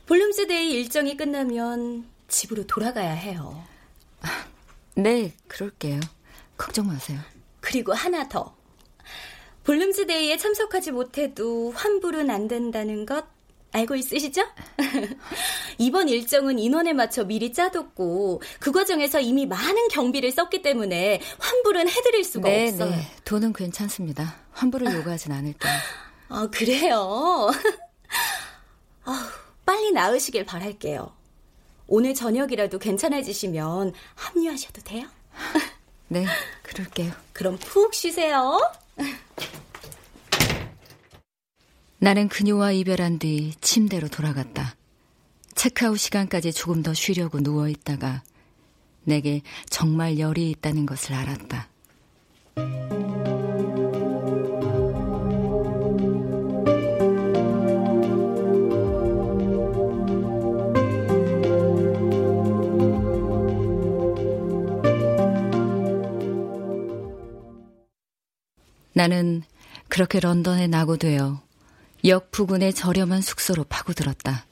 블룸스데이 0.06 0.72
일정이 0.72 1.18
끝나면 1.18 2.06
집으로 2.28 2.66
돌아가야 2.68 3.12
해요. 3.14 3.64
네, 4.96 5.34
그럴게요. 5.48 6.00
걱정 6.58 6.88
마세요. 6.88 7.20
그리고 7.60 7.94
하나 7.94 8.28
더. 8.28 8.56
블룸스데이에 9.64 10.38
참석하지 10.38 10.92
못해도 10.92 11.72
환불은 11.72 12.30
안 12.30 12.48
된다는 12.48 13.06
것 13.06 13.26
알고 13.72 13.96
있으시죠? 13.96 14.44
이번 15.78 16.10
일정은 16.10 16.60
인원에 16.60 16.94
맞춰 16.94 17.24
미리 17.24 17.54
짜뒀고 17.54 18.42
그 18.60 18.72
과정에서 18.72 19.20
이미 19.20 19.46
많은 19.46 19.88
경비를 19.90 20.32
썼기 20.32 20.62
때문에 20.62 21.22
환불은 21.40 21.88
해드릴 21.88 22.24
수가 22.24 22.50
네, 22.50 22.70
없어요. 22.70 22.90
네, 22.90 23.08
돈은 23.24 23.54
괜찮습니다. 23.54 24.36
환불을 24.52 24.94
요구하진 24.94 25.32
않을게요. 25.32 25.72
아, 26.30 26.48
그래요? 26.52 27.50
아, 29.06 29.32
빨리 29.66 29.92
나으시길 29.92 30.46
바랄게요. 30.46 31.14
오늘 31.88 32.14
저녁이라도 32.14 32.80
괜찮아지시면 32.80 33.94
합류하셔도 34.16 34.82
돼요? 34.82 35.08
네, 36.10 36.26
그럴게요. 36.64 37.12
그럼 37.34 37.58
푹 37.58 37.94
쉬세요. 37.94 38.60
나는 42.04 42.30
그녀와 42.30 42.72
이별한 42.72 43.20
뒤 43.20 43.54
침대로 43.62 44.08
돌아갔다. 44.08 44.76
체크아웃 45.54 46.00
시간까지 46.00 46.52
조금 46.52 46.82
더 46.82 46.96
쉬려고 46.96 47.42
누워 47.42 47.70
있다가 47.70 48.24
내게 49.04 49.44
정말 49.70 50.18
열이 50.18 50.50
있다는 50.50 50.88
것을 50.88 51.14
알았다. 51.14 51.70
나는 68.94 69.44
그렇게 69.88 70.20
런던에 70.20 70.66
나고 70.66 70.98
되어 70.98 71.44
역 72.06 72.32
부근의 72.32 72.74
저렴한 72.74 73.22
숙소로 73.22 73.64
파고들었다. 73.66 74.46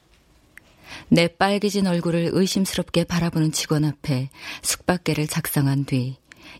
내 1.08 1.28
빨개진 1.28 1.86
얼굴을 1.86 2.30
의심스럽게 2.32 3.04
바라보는 3.04 3.52
직원 3.52 3.84
앞에 3.84 4.30
숙박계를 4.62 5.26
작성한 5.26 5.84
뒤 5.84 6.16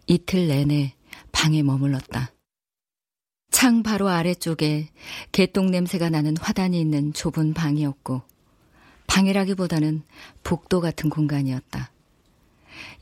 이틀 0.06 0.48
내내 0.48 0.94
방에 1.32 1.62
머물렀다. 1.62 2.32
창 3.50 3.82
바로 3.82 4.08
아래쪽에 4.08 4.88
개똥 5.32 5.70
냄새가 5.70 6.08
나는 6.08 6.36
화단이 6.36 6.80
있는 6.80 7.12
좁은 7.12 7.54
방이었고 7.54 8.22
방이라기보다는 9.06 10.02
복도 10.42 10.80
같은 10.80 11.10
공간이었다. 11.10 11.90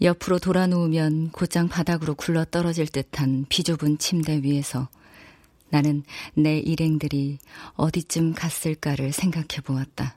옆으로 0.00 0.38
돌아 0.38 0.66
누우면 0.66 1.30
곧장 1.30 1.68
바닥으로 1.68 2.14
굴러 2.14 2.44
떨어질 2.44 2.86
듯한 2.86 3.46
비좁은 3.48 3.98
침대 3.98 4.40
위에서 4.42 4.88
나는 5.70 6.02
내 6.34 6.58
일행들이 6.58 7.38
어디쯤 7.74 8.34
갔을까를 8.34 9.12
생각해 9.12 9.60
보았다. 9.64 10.16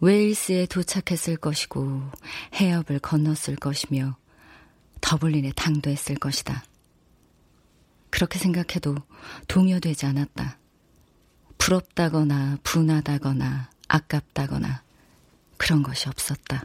웨일스에 0.00 0.66
도착했을 0.66 1.36
것이고 1.36 2.02
해협을 2.54 3.00
건넜을 3.00 3.56
것이며 3.56 4.16
더블린에 5.00 5.52
당도했을 5.54 6.16
것이다. 6.16 6.64
그렇게 8.08 8.38
생각해도 8.38 8.96
동요되지 9.46 10.06
않았다. 10.06 10.58
부럽다거나 11.58 12.58
분하다거나 12.62 13.70
아깝다거나 13.88 14.82
그런 15.56 15.82
것이 15.82 16.08
없었다. 16.08 16.64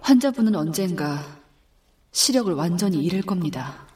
환자분은 0.00 0.54
언젠가 0.54 1.24
시력을 2.12 2.52
완전히 2.54 3.02
잃을 3.04 3.22
겁니다. 3.22 3.91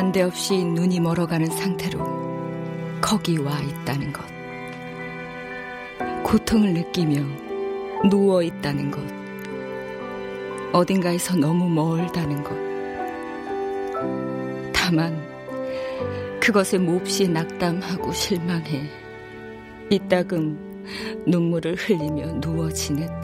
난데없이 0.00 0.64
눈이 0.64 0.98
멀어가는 0.98 1.46
상태로 1.48 2.00
거기 3.02 3.36
와 3.36 3.60
있다는 3.60 4.14
것. 4.14 4.24
고통을 6.24 6.72
느끼며 6.72 7.20
누워 8.08 8.42
있다는 8.42 8.90
것. 8.90 9.02
어딘가에서 10.72 11.36
너무 11.36 11.68
멀다는 11.68 12.42
것. 12.42 12.56
다만 14.72 15.22
그것에 16.40 16.78
몹시 16.78 17.28
낙담하고 17.28 18.10
실망해 18.14 18.88
이따금 19.90 20.82
눈물을 21.26 21.74
흘리며 21.74 22.40
누워 22.40 22.70
지냈 22.70 23.19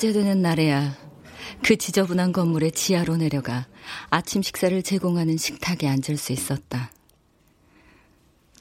사흘째 0.00 0.12
되는 0.12 0.40
날에야 0.40 0.96
그 1.62 1.76
지저분한 1.76 2.32
건물의 2.32 2.72
지하로 2.72 3.18
내려가 3.18 3.66
아침 4.08 4.40
식사를 4.40 4.82
제공하는 4.82 5.36
식탁에 5.36 5.86
앉을 5.86 6.16
수 6.16 6.32
있었다. 6.32 6.90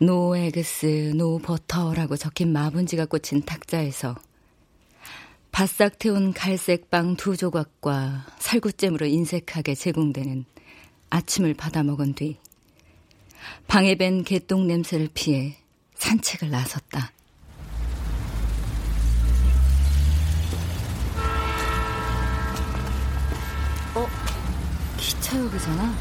No 0.01 0.35
eggs, 0.35 1.13
no 1.15 1.39
butter라고 1.39 2.17
적힌 2.17 2.51
마분지가 2.51 3.05
꽂힌 3.05 3.41
탁자에서 3.43 4.15
바싹 5.51 5.97
태운 5.97 6.33
갈색 6.33 6.89
빵 6.89 7.15
두 7.15 7.37
조각과 7.37 8.25
살구잼으로 8.39 9.05
인색하게 9.05 9.75
제공되는 9.75 10.43
아침을 11.09 11.53
받아 11.53 11.83
먹은 11.83 12.15
뒤 12.15 12.37
방에 13.67 13.95
밴 13.95 14.23
개똥 14.25 14.67
냄새를 14.67 15.09
피해 15.13 15.55
산책을 15.95 16.49
나섰다. 16.49 17.13
기차역이잖아. 25.29 25.95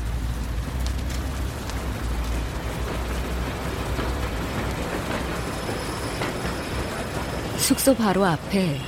숙소 7.59 7.95
바로 7.95 8.25
앞에 8.25 8.81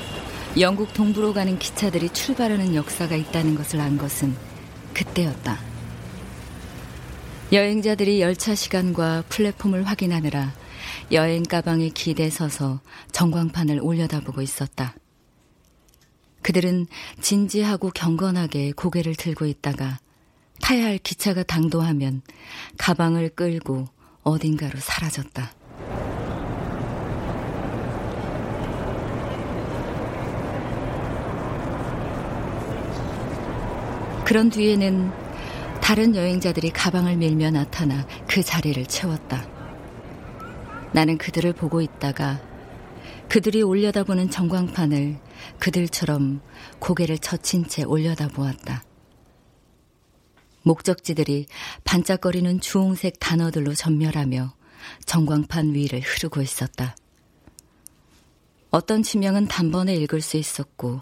영국 0.58 0.94
동부로 0.94 1.32
가는 1.32 1.58
기차들이 1.58 2.08
출발하는 2.10 2.74
역사가 2.74 3.14
있다는 3.14 3.54
것을 3.54 3.80
안 3.80 3.98
것은 3.98 4.34
그때였다. 4.94 5.58
여행자들이 7.52 8.20
열차 8.20 8.54
시간과 8.54 9.24
플랫폼을 9.28 9.84
확인하느라 9.84 10.52
여행 11.12 11.42
가방에 11.42 11.90
기대 11.90 12.30
서서 12.30 12.80
전광판을 13.12 13.80
올려다보고 13.82 14.40
있었다. 14.40 14.94
그들은 16.42 16.86
진지하고 17.20 17.90
경건하게 17.90 18.72
고개를 18.72 19.14
들고 19.14 19.46
있다가 19.46 19.98
타야 20.60 20.84
할 20.84 20.98
기차가 20.98 21.42
당도하면 21.42 22.22
가방을 22.78 23.30
끌고 23.30 23.86
어딘가로 24.22 24.78
사라졌다. 24.78 25.52
그런 34.24 34.48
뒤에는 34.48 35.10
다른 35.80 36.14
여행자들이 36.14 36.70
가방을 36.70 37.16
밀며 37.16 37.50
나타나 37.50 38.06
그 38.28 38.44
자리를 38.44 38.86
채웠다. 38.86 39.44
나는 40.92 41.18
그들을 41.18 41.52
보고 41.52 41.80
있다가 41.80 42.40
그들이 43.28 43.62
올려다보는 43.62 44.30
전광판을 44.30 45.16
그들처럼 45.58 46.40
고개를 46.78 47.18
젖힌 47.18 47.66
채 47.66 47.82
올려다보았다. 47.82 48.84
목적지들이 50.62 51.46
반짝거리는 51.84 52.60
주홍색 52.60 53.18
단어들로 53.20 53.74
전멸하며 53.74 54.54
전광판 55.06 55.74
위를 55.74 56.00
흐르고 56.00 56.42
있었다. 56.42 56.96
어떤 58.70 59.02
지명은 59.02 59.48
단번에 59.48 59.94
읽을 59.96 60.20
수 60.20 60.36
있었고 60.36 61.00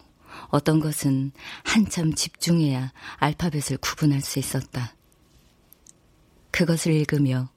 어떤 0.48 0.80
것은 0.80 1.32
한참 1.64 2.14
집중해야 2.14 2.92
알파벳을 3.16 3.78
구분할 3.80 4.20
수 4.20 4.38
있었다. 4.38 4.94
그것을 6.50 6.92
읽으며 6.92 7.50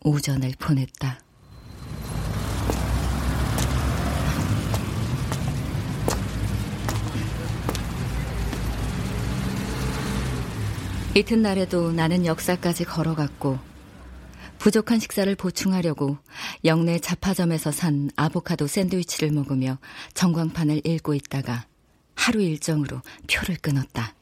오전을 0.00 0.54
보냈다. 0.58 1.20
이튿날에도 11.14 11.92
나는 11.92 12.24
역사까지 12.24 12.84
걸어갔고 12.84 13.58
부족한 14.58 14.98
식사를 14.98 15.34
보충하려고 15.34 16.16
영내 16.64 17.00
잡화점에서 17.00 17.70
산 17.70 18.10
아보카도 18.16 18.66
샌드위치를 18.66 19.30
먹으며 19.30 19.76
전광판을 20.14 20.86
읽고 20.86 21.12
있다가 21.12 21.66
하루 22.14 22.40
일정으로 22.40 23.02
표를 23.30 23.56
끊었다. 23.60 24.14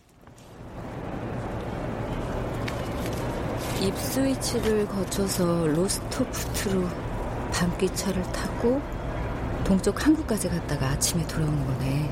입스위치를 3.81 4.88
거쳐서 4.88 5.68
로스토프트로 5.68 6.88
밤기차를 7.53 8.22
타고 8.33 8.83
동쪽 9.64 10.05
항구까지 10.05 10.48
갔다가 10.48 10.88
아침에 10.88 11.24
돌아오는 11.29 11.66
거네. 11.66 12.11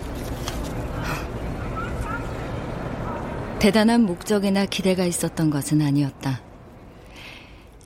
대단한 3.60 4.02
목적이나 4.02 4.66
기대가 4.66 5.04
있었던 5.04 5.50
것은 5.50 5.82
아니었다. 5.82 6.40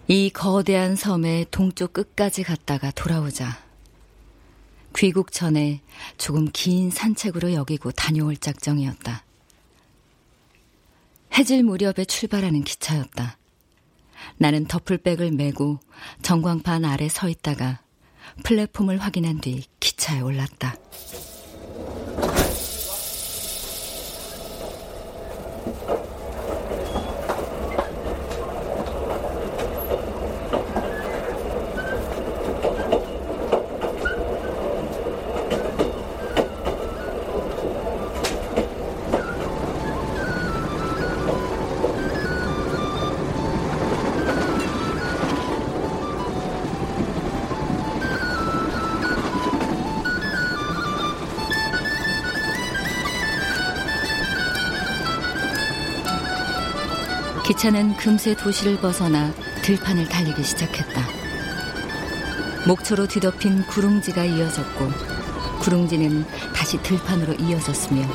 이 0.07 0.29
거대한 0.29 0.97
섬의 0.97 1.47
동쪽 1.51 1.95
끝까지 1.95 2.43
갔다가 2.43 2.91
돌아오자 2.91 3.59
귀국 4.95 5.33
전에 5.33 5.81
조금 6.19 6.49
긴 6.53 6.91
산책으로 6.91 7.55
여기고 7.55 7.91
다녀올 7.93 8.37
작정이었다. 8.37 9.25
해질 11.39 11.63
무렵에 11.63 12.05
출발하는 12.05 12.65
기차였다. 12.65 13.39
나는 14.37 14.67
더플백을 14.67 15.31
메고 15.33 15.79
전광판 16.21 16.85
아래 16.85 17.09
서 17.09 17.31
있다가 17.31 17.81
플랫폼을 18.45 18.99
확인한 18.99 19.41
뒤 19.41 19.65
기차에 19.81 20.21
올랐다. 20.21 20.77
기차는 57.53 57.97
금세 57.97 58.35
도시를 58.35 58.79
벗어나 58.79 59.31
들판을 59.61 60.09
달리기 60.09 60.43
시작했다. 60.43 61.03
목초로 62.67 63.07
뒤덮인 63.07 63.67
구릉지가 63.67 64.25
이어졌고 64.25 64.91
구릉지는 65.61 66.25
다시 66.55 66.79
들판으로 66.83 67.35
이어졌으며 67.35 68.07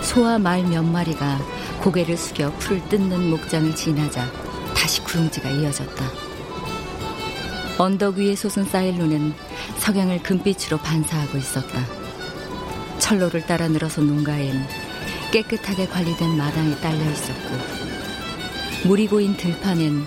소와 0.00 0.38
말 0.38 0.62
몇 0.62 0.82
마리가 0.82 1.38
고개를 1.82 2.16
숙여 2.16 2.50
풀을 2.52 2.88
뜯는 2.88 3.28
목장을 3.28 3.74
지나자 3.74 4.26
다시 4.74 5.02
구릉지가 5.02 5.50
이어졌다. 5.50 6.04
언덕 7.76 8.16
위에 8.16 8.34
솟은 8.34 8.64
사일로는 8.64 9.34
석양을 9.80 10.22
금빛으로 10.22 10.78
반사하고 10.78 11.36
있었다. 11.36 11.84
철로를 13.00 13.42
따라 13.42 13.68
늘어선 13.68 14.06
농가엔 14.06 14.66
깨끗하게 15.30 15.88
관리된 15.88 16.38
마당이 16.38 16.80
딸려 16.80 17.04
있었고 17.10 17.75
물이 18.86 19.08
고인 19.08 19.36
들판엔 19.36 20.06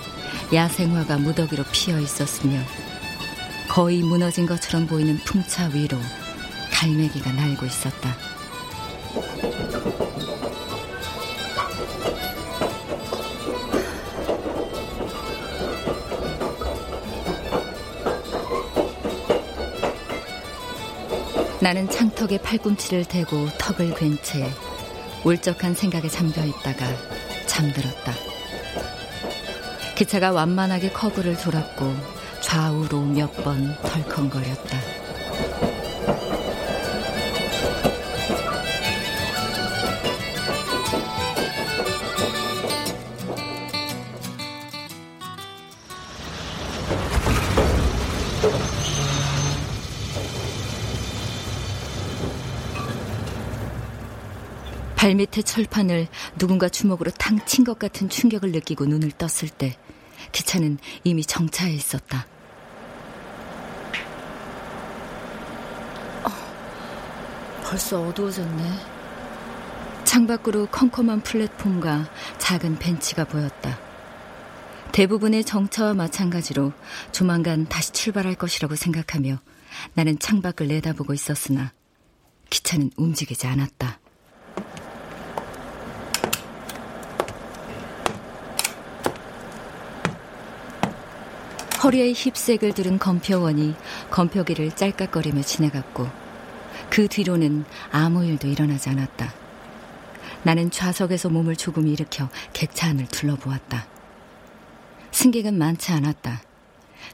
야생화가 0.53 1.17
무더기로 1.17 1.65
피어 1.71 1.99
있었으며 1.99 2.59
거의 3.67 4.01
무너진 4.01 4.45
것처럼 4.45 4.87
보이는 4.87 5.17
풍차 5.25 5.67
위로 5.67 5.97
갈매기가 6.71 7.31
날고 7.33 7.65
있었다. 7.65 8.15
나는 21.61 21.89
창턱에 21.89 22.39
팔꿈치를 22.39 23.05
대고 23.05 23.47
턱을 23.57 23.93
괜 23.95 24.17
채 24.21 24.49
울적한 25.25 25.75
생각에 25.75 26.07
잠겨 26.07 26.43
있다가 26.45 26.85
잠들었다. 27.45 28.28
기차가 29.99 30.31
완만하게 30.31 30.91
커브를 30.91 31.35
돌았고 31.35 31.93
좌우로 32.39 33.01
몇 33.07 33.43
번 33.43 33.75
덜컹거렸다. 33.81 34.79
발밑의 54.95 55.43
철판을 55.43 56.07
누군가 56.37 56.69
주먹으로 56.69 57.11
탕 57.11 57.39
친 57.45 57.63
것 57.63 57.79
같은 57.79 58.09
충격을 58.09 58.51
느끼고 58.51 58.85
눈을 58.85 59.11
떴을 59.11 59.49
때 59.49 59.75
기차는 60.31 60.77
이미 61.03 61.23
정차해 61.23 61.73
있었다. 61.73 62.25
어, 66.23 66.29
벌써 67.63 68.01
어두워졌네. 68.01 68.99
창밖으로 70.03 70.67
컴컴한 70.67 71.21
플랫폼과 71.21 72.09
작은 72.39 72.79
벤치가 72.79 73.25
보였다. 73.25 73.79
대부분의 74.91 75.43
정차와 75.43 75.93
마찬가지로 75.93 76.73
조만간 77.11 77.67
다시 77.67 77.91
출발할 77.91 78.35
것이라고 78.35 78.75
생각하며 78.75 79.39
나는 79.93 80.17
창밖을 80.17 80.67
내다보고 80.67 81.13
있었으나 81.13 81.73
기차는 82.49 82.91
움직이지 82.97 83.45
않았다. 83.45 83.98
허리에 91.81 92.11
힙색을 92.11 92.73
두른 92.73 92.99
검표원이 92.99 93.73
검표기를 94.11 94.71
짤깍거리며 94.75 95.43
지나갔고 95.43 96.09
그 96.89 97.07
뒤로는 97.07 97.63
아무 97.89 98.25
일도 98.25 98.49
일어나지 98.49 98.89
않았다. 98.89 99.33
나는 100.43 100.71
좌석에서 100.71 101.29
몸을 101.29 101.55
조금 101.55 101.87
일으켜 101.87 102.29
객차 102.51 102.87
안을 102.87 103.07
둘러보았다. 103.07 103.87
승객은 105.11 105.57
많지 105.57 105.91
않았다. 105.93 106.41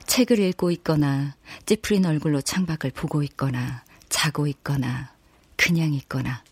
책을 0.08 0.40
읽고 0.40 0.72
있거나 0.72 1.36
찌푸린 1.66 2.06
얼굴로 2.06 2.42
창밖을 2.42 2.92
보고 2.92 3.22
있거나 3.22 3.84
자고 4.10 4.48
있거나 4.48 5.12
그냥 5.58 5.94
있거나 5.94 6.44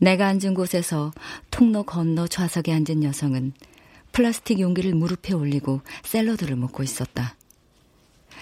내가 0.00 0.28
앉은 0.28 0.54
곳에서 0.54 1.12
통로 1.50 1.82
건너 1.82 2.26
좌석에 2.26 2.72
앉은 2.72 3.02
여성은 3.02 3.52
플라스틱 4.12 4.60
용기를 4.60 4.94
무릎에 4.94 5.34
올리고 5.34 5.82
샐러드를 6.02 6.56
먹고 6.56 6.82
있었다. 6.82 7.36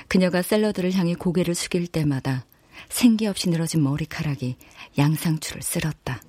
그녀가 0.08 0.42
샐러드를 0.42 0.92
향해 0.92 1.14
고개를 1.14 1.54
숙일 1.54 1.86
때마다 1.86 2.44
생기 2.88 3.26
없이 3.26 3.48
늘어진 3.48 3.82
머리카락이 3.82 4.56
양상추를 4.98 5.62
쓸었다. 5.62 6.22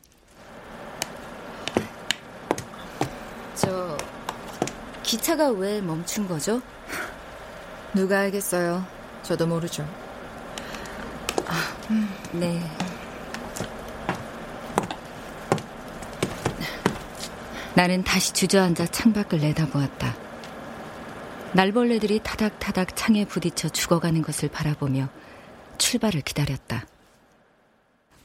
저 3.55 3.97
기차가 5.03 5.49
왜 5.51 5.81
멈춘 5.81 6.27
거죠? 6.27 6.61
누가 7.93 8.19
알겠어요. 8.19 8.85
저도 9.23 9.47
모르죠. 9.47 9.83
아, 11.45 11.77
음, 11.89 12.09
네. 12.33 12.61
나는 17.77 18.03
다시 18.03 18.33
주저앉아 18.33 18.87
창밖을 18.87 19.39
내다보았다. 19.39 20.17
날벌레들이 21.53 22.21
타닥타닥 22.23 22.95
창에 22.95 23.23
부딪혀 23.23 23.69
죽어가는 23.69 24.23
것을 24.23 24.49
바라보며 24.49 25.09
출발을 25.77 26.21
기다렸다. 26.21 26.87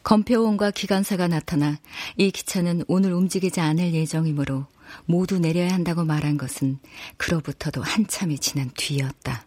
검표원과 0.05 0.71
기관사가 0.71 1.29
나타나 1.29 1.77
이 2.17 2.31
기차는 2.31 2.85
오늘 2.89 3.13
움직이지 3.13 3.61
않을 3.61 3.93
예정이므로 3.93 4.65
모두 5.05 5.39
내려야 5.39 5.69
한다고 5.75 6.03
말한 6.03 6.39
것은 6.39 6.79
그로부터도 7.19 7.83
한참이 7.83 8.39
지난 8.39 8.71
뒤였다. 8.75 9.45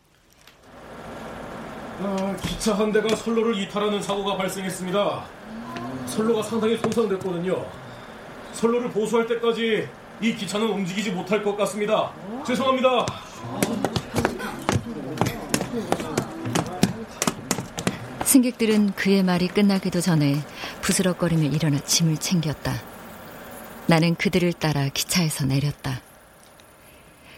아, 2.02 2.38
기차 2.44 2.78
한 2.78 2.92
대가 2.92 3.16
선로를 3.16 3.58
이탈하는 3.58 4.04
사고가 4.04 4.38
발생했습니다. 4.38 5.26
선로가 6.06 6.44
상당히 6.44 6.78
손상됐거든요. 6.78 7.85
선로를 8.56 8.90
보수할 8.90 9.28
때까지 9.28 9.88
이 10.22 10.36
기차는 10.36 10.68
움직이지 10.68 11.12
못할 11.12 11.44
것 11.44 11.56
같습니다. 11.58 12.12
죄송합니다. 12.48 13.06
승객들은 18.24 18.94
그의 18.94 19.24
말이 19.24 19.48
끝나기도 19.48 20.02
전에 20.02 20.36
부스럭거리며 20.82 21.44
일어나 21.50 21.80
짐을 21.80 22.18
챙겼다. 22.18 22.74
나는 23.88 24.16
그들을 24.16 24.52
따라 24.54 24.90
기차에서 24.90 25.46
내렸다. 25.46 26.02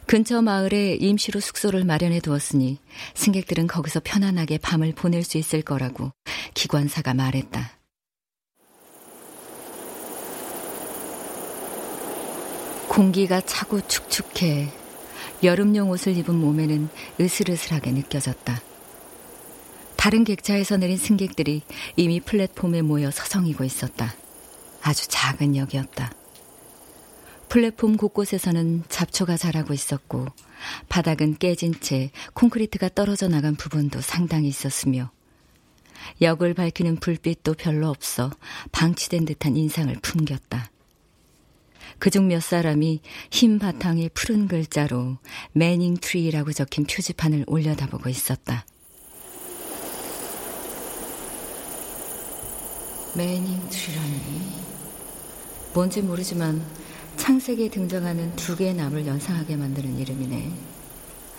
근처 0.05 0.41
마을에 0.41 0.95
임시로 0.95 1.41
숙소를 1.41 1.83
마련해 1.83 2.21
두었으니 2.21 2.79
승객들은 3.15 3.67
거기서 3.67 3.99
편안하게 4.03 4.59
밤을 4.59 4.93
보낼 4.93 5.23
수 5.23 5.37
있을 5.37 5.61
거라고 5.61 6.11
기관사가 6.53 7.13
말했다. 7.13 7.76
공기가 12.97 13.41
차고 13.41 13.81
축축해 13.81 14.71
여름용 15.43 15.91
옷을 15.91 16.17
입은 16.17 16.33
몸에는 16.33 16.89
으슬으슬하게 17.21 17.91
느껴졌다. 17.91 18.59
다른 19.95 20.23
객차에서 20.23 20.77
내린 20.77 20.97
승객들이 20.97 21.61
이미 21.95 22.19
플랫폼에 22.19 22.81
모여 22.81 23.11
서성이고 23.11 23.63
있었다. 23.63 24.15
아주 24.81 25.07
작은 25.09 25.55
역이었다. 25.55 26.11
플랫폼 27.49 27.97
곳곳에서는 27.97 28.85
잡초가 28.89 29.37
자라고 29.37 29.75
있었고 29.75 30.25
바닥은 30.89 31.37
깨진 31.37 31.79
채 31.79 32.09
콘크리트가 32.33 32.89
떨어져 32.89 33.27
나간 33.27 33.53
부분도 33.55 34.01
상당히 34.01 34.47
있었으며 34.47 35.11
역을 36.19 36.55
밝히는 36.55 36.95
불빛도 36.95 37.53
별로 37.59 37.89
없어 37.89 38.31
방치된 38.71 39.25
듯한 39.25 39.55
인상을 39.55 39.95
풍겼다. 40.01 40.71
그중 41.99 42.27
몇 42.27 42.41
사람이 42.41 43.01
흰 43.31 43.59
바탕에 43.59 44.09
푸른 44.13 44.47
글자로 44.47 45.17
매닝 45.53 45.97
트리라고 45.97 46.53
적힌 46.53 46.85
표지판을 46.85 47.45
올려다보고 47.47 48.09
있었다. 48.09 48.65
매닝 53.15 53.67
트리라니 53.69 54.67
뭔지 55.73 56.01
모르지만 56.01 56.63
창세기에 57.17 57.69
등장하는 57.69 58.35
두 58.35 58.55
개의 58.55 58.75
나무를 58.75 59.07
연상하게 59.07 59.55
만드는 59.55 59.97
이름이네. 59.97 60.51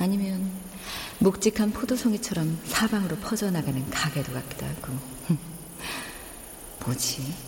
아니면 0.00 0.50
묵직한 1.20 1.70
포도송이처럼 1.70 2.58
사방으로 2.64 3.16
퍼져나가는 3.16 3.88
가게도 3.90 4.32
같기도 4.32 4.66
하고. 4.66 4.92
뭐지? 6.84 7.47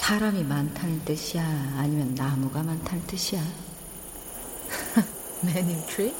사람이 0.00 0.42
많다는 0.44 1.04
뜻이야? 1.04 1.44
아니면 1.76 2.14
나무가 2.14 2.62
많다는 2.62 3.06
뜻이야? 3.06 3.40
매닝트리? 5.42 6.14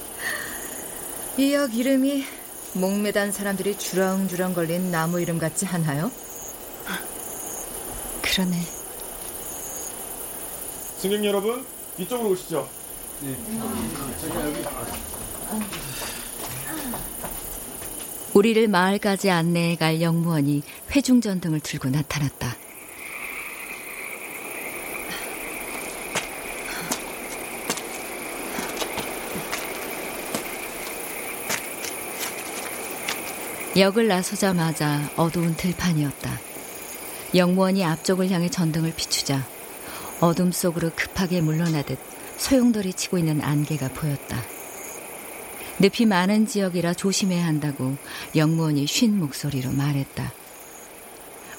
이역 1.39 1.75
이름이 1.75 2.25
목매단 2.75 3.33
사람들이 3.33 3.79
주렁주렁 3.79 4.53
걸린 4.53 4.91
나무 4.91 5.19
이름 5.19 5.39
같지 5.39 5.67
않아요? 5.67 6.13
그러네. 8.21 8.61
승객 10.99 11.25
여러분, 11.25 11.65
이쪽으로 11.99 12.31
오시죠. 12.31 12.69
네. 13.23 13.35
우리를 18.35 18.69
마을까지 18.69 19.31
안내해 19.31 19.77
갈 19.77 20.03
영무원이 20.03 20.63
회중전등을 20.93 21.61
들고 21.61 21.89
나타났다. 21.89 22.60
역을 33.81 34.09
나서자마자 34.09 35.11
어두운 35.17 35.57
들판이었다. 35.57 36.39
영무원이 37.35 37.83
앞쪽을 37.83 38.31
향해 38.31 38.51
전등을 38.51 38.93
비추자 38.95 39.43
어둠 40.21 40.53
속으로 40.53 40.91
급하게 40.95 41.41
물러나듯 41.41 41.99
소용돌이 42.37 42.93
치고 42.93 43.17
있는 43.17 43.41
안개가 43.41 43.89
보였다. 43.89 44.37
늪이 45.79 46.05
많은 46.05 46.47
지역이라 46.47 46.93
조심해야 46.93 47.43
한다고 47.47 47.97
영무원이 48.37 48.87
쉰 48.87 49.13
목소리로 49.13 49.73
말했다. 49.73 50.31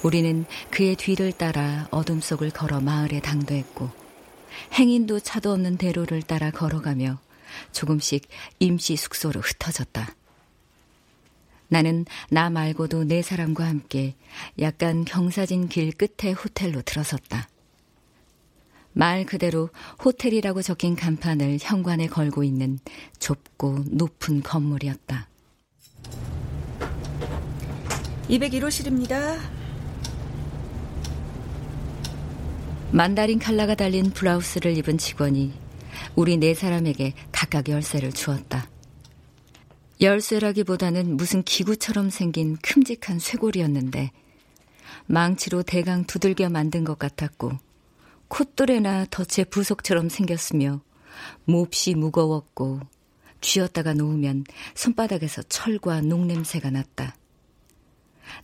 우리는 0.03 0.45
그의 0.69 0.95
뒤를 0.97 1.32
따라 1.32 1.88
어둠 1.89 2.22
속을 2.22 2.51
걸어 2.51 2.82
마을에 2.82 3.19
당도했고 3.19 3.89
행인도 4.76 5.22
차도 5.22 5.51
없는 5.53 5.78
대로를 5.78 6.22
따라 6.22 6.51
걸어가며 6.51 7.17
조금씩 7.72 8.28
임시 8.59 8.95
숙소로 8.95 9.41
흩어졌다. 9.41 10.20
나는 11.72 12.05
나 12.30 12.49
말고도 12.49 13.05
네 13.05 13.22
사람과 13.22 13.65
함께 13.65 14.15
약간 14.59 15.05
경사진 15.05 15.69
길 15.69 15.93
끝에 15.93 16.34
호텔로 16.34 16.82
들어섰다. 16.82 17.47
말 18.91 19.26
그대로 19.26 19.69
호텔이라고 20.03 20.61
적힌 20.63 20.97
간판을 20.97 21.59
현관에 21.61 22.07
걸고 22.07 22.43
있는 22.43 22.78
좁고 23.19 23.86
높은 23.89 24.43
건물이었다. 24.43 25.30
201호실입니다. 28.30 29.39
만다린 32.91 33.39
칼라가 33.39 33.76
달린 33.76 34.11
블라우스를 34.11 34.78
입은 34.78 34.97
직원이 34.97 35.53
우리 36.17 36.36
네 36.36 36.53
사람에게 36.53 37.13
각각 37.32 37.69
열쇠를 37.69 38.11
주었다. 38.11 38.70
열쇠라기보다는 40.02 41.16
무슨 41.16 41.43
기구처럼 41.43 42.10
생긴 42.10 42.58
큼직한 42.58 43.20
쇠고리였는데 43.20 44.12
망치로 45.06 45.62
대강 45.62 46.06
두들겨 46.06 46.49
만든 46.49 46.84
것 46.84 46.97
같았고 46.97 47.52
콧뚜레나 48.28 49.06
덫의 49.12 49.45
부속처럼 49.52 50.10
생겼으며 50.10 50.82
몹시 51.45 51.93
무거웠고 51.93 52.80
쥐었다가 53.41 53.93
놓으면 53.93 54.45
손바닥에서 54.74 55.43
철과 55.43 56.02
녹냄새가 56.02 56.72
났다. 56.72 57.16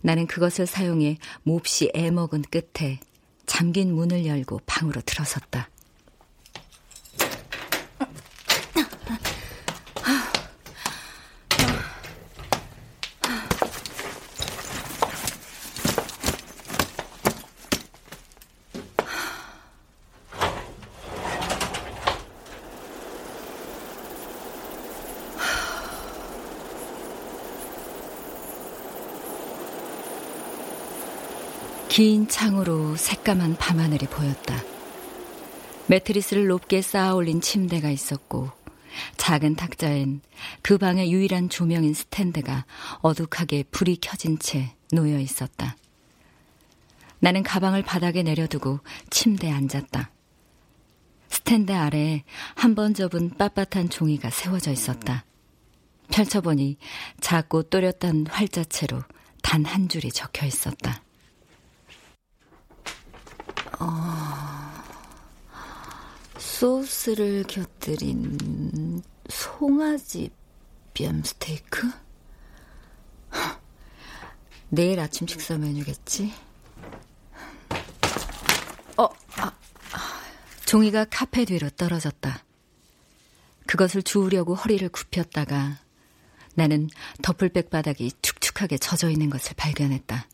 나는 0.00 0.26
그것을 0.26 0.66
사용해 0.66 1.18
몹시 1.42 1.90
애먹은 1.94 2.42
끝에 2.50 3.00
잠긴 3.46 3.94
문을 3.94 4.26
열고 4.26 4.60
방으로 4.66 5.00
들어섰다. 5.00 5.70
긴 31.98 32.28
창으로 32.28 32.94
새까만 32.94 33.56
밤하늘이 33.56 34.06
보였다. 34.06 34.54
매트리스를 35.88 36.46
높게 36.46 36.80
쌓아 36.80 37.14
올린 37.14 37.40
침대가 37.40 37.90
있었고 37.90 38.52
작은 39.16 39.56
탁자엔 39.56 40.20
그 40.62 40.78
방의 40.78 41.10
유일한 41.10 41.48
조명인 41.48 41.94
스탠드가 41.94 42.66
어둑하게 43.02 43.64
불이 43.72 43.98
켜진 44.00 44.38
채 44.38 44.76
놓여 44.92 45.18
있었다. 45.18 45.76
나는 47.18 47.42
가방을 47.42 47.82
바닥에 47.82 48.22
내려두고 48.22 48.78
침대에 49.10 49.50
앉았다. 49.50 50.12
스탠드 51.30 51.72
아래에 51.72 52.22
한 52.54 52.76
번 52.76 52.94
접은 52.94 53.30
빳빳한 53.30 53.90
종이가 53.90 54.30
세워져 54.30 54.70
있었다. 54.70 55.24
펼쳐보니 56.12 56.76
작고 57.20 57.64
또렷한 57.64 58.28
활자체로 58.28 59.02
단 59.42 59.64
한 59.66 59.88
줄이 59.88 60.12
적혀 60.12 60.46
있었다. 60.46 61.02
어, 63.78 63.86
소스를 66.38 67.44
곁들인 67.44 69.02
송아지 69.28 70.30
뺨 70.94 71.22
스테이크? 71.22 71.88
내일 74.68 75.00
아침 75.00 75.26
식사 75.26 75.56
메뉴겠지? 75.56 76.32
어, 78.96 79.04
아, 79.36 79.52
아, 79.92 80.20
종이가 80.66 81.06
카페 81.10 81.44
뒤로 81.44 81.70
떨어졌다. 81.70 82.44
그것을 83.66 84.02
주우려고 84.02 84.54
허리를 84.54 84.88
굽혔다가 84.88 85.78
나는 86.54 86.88
더플백 87.22 87.70
바닥이 87.70 88.10
축축하게 88.22 88.78
젖어 88.78 89.10
있는 89.10 89.30
것을 89.30 89.54
발견했다. 89.56 90.26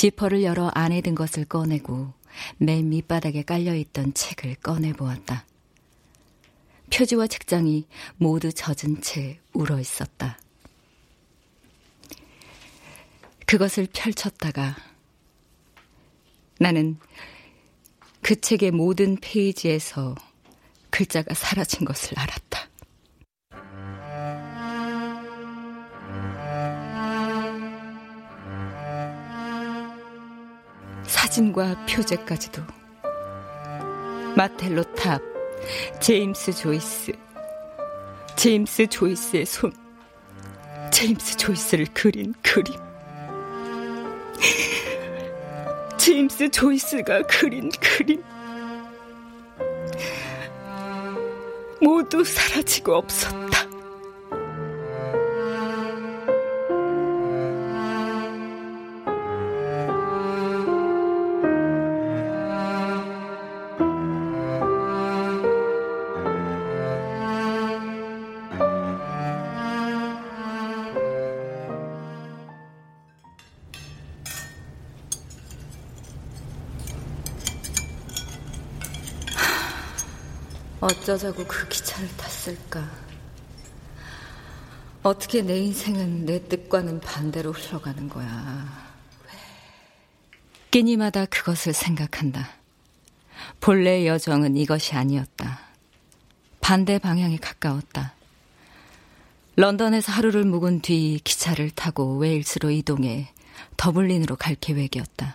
지퍼를 0.00 0.42
열어 0.44 0.70
안에 0.72 1.02
든 1.02 1.14
것을 1.14 1.44
꺼내고 1.44 2.14
맨 2.56 2.88
밑바닥에 2.88 3.42
깔려있던 3.42 4.14
책을 4.14 4.54
꺼내보았다. 4.54 5.44
표지와 6.90 7.26
책장이 7.26 7.86
모두 8.16 8.50
젖은 8.50 9.02
채 9.02 9.40
울어 9.52 9.78
있었다. 9.78 10.38
그것을 13.44 13.88
펼쳤다가 13.92 14.74
나는 16.58 16.96
그 18.22 18.40
책의 18.40 18.70
모든 18.70 19.18
페이지에서 19.20 20.14
글자가 20.88 21.34
사라진 21.34 21.84
것을 21.84 22.18
알았다. 22.18 22.69
사진과 31.10 31.86
표제까지도 31.86 32.62
마텔로 34.36 34.84
탑, 34.94 35.20
제임스 35.98 36.52
조이스, 36.52 37.12
제임스 38.36 38.86
조이스의 38.86 39.44
손, 39.44 39.72
제임스 40.92 41.36
조이스를 41.36 41.86
그린 41.92 42.32
그림. 42.42 42.76
제임스 45.98 46.50
조이스가 46.52 47.22
그린 47.22 47.70
그림. 47.80 48.22
모두 51.82 52.22
사라지고 52.22 52.94
없었다. 52.94 53.49
어쩌자고 81.10 81.44
그 81.44 81.66
기차를 81.66 82.08
탔을까? 82.16 82.88
어떻게 85.02 85.42
내 85.42 85.58
인생은 85.58 86.24
내 86.24 86.46
뜻과는 86.46 87.00
반대로 87.00 87.50
흘러가는 87.50 88.08
거야? 88.08 88.92
왜? 89.24 89.30
끼니마다 90.70 91.24
그것을 91.26 91.72
생각한다. 91.72 92.50
본래의 93.60 94.06
여정은 94.06 94.56
이것이 94.56 94.94
아니었다. 94.94 95.58
반대 96.60 96.98
방향에 96.98 97.38
가까웠다. 97.38 98.14
런던에서 99.56 100.12
하루를 100.12 100.44
묵은 100.44 100.80
뒤 100.80 101.20
기차를 101.24 101.70
타고 101.70 102.18
웨일스로 102.18 102.70
이동해 102.70 103.32
더블린으로 103.76 104.36
갈 104.36 104.54
계획이었다. 104.54 105.34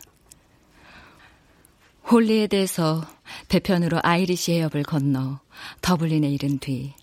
홀리헤드에서 2.12 3.04
배편으로 3.50 4.00
아이리시 4.04 4.52
해협을 4.54 4.84
건너 4.84 5.40
더블린에 5.82 6.30
이른 6.30 6.60
뒤 6.60 6.94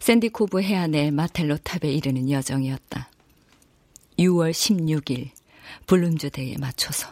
샌디코브 0.00 0.62
해안의 0.62 1.10
마텔로 1.10 1.58
탑에 1.58 1.92
이르는 1.92 2.30
여정이었다. 2.30 3.10
6월 4.18 4.50
16일 4.50 5.30
블룸즈데이에 5.86 6.56
맞춰서. 6.58 7.08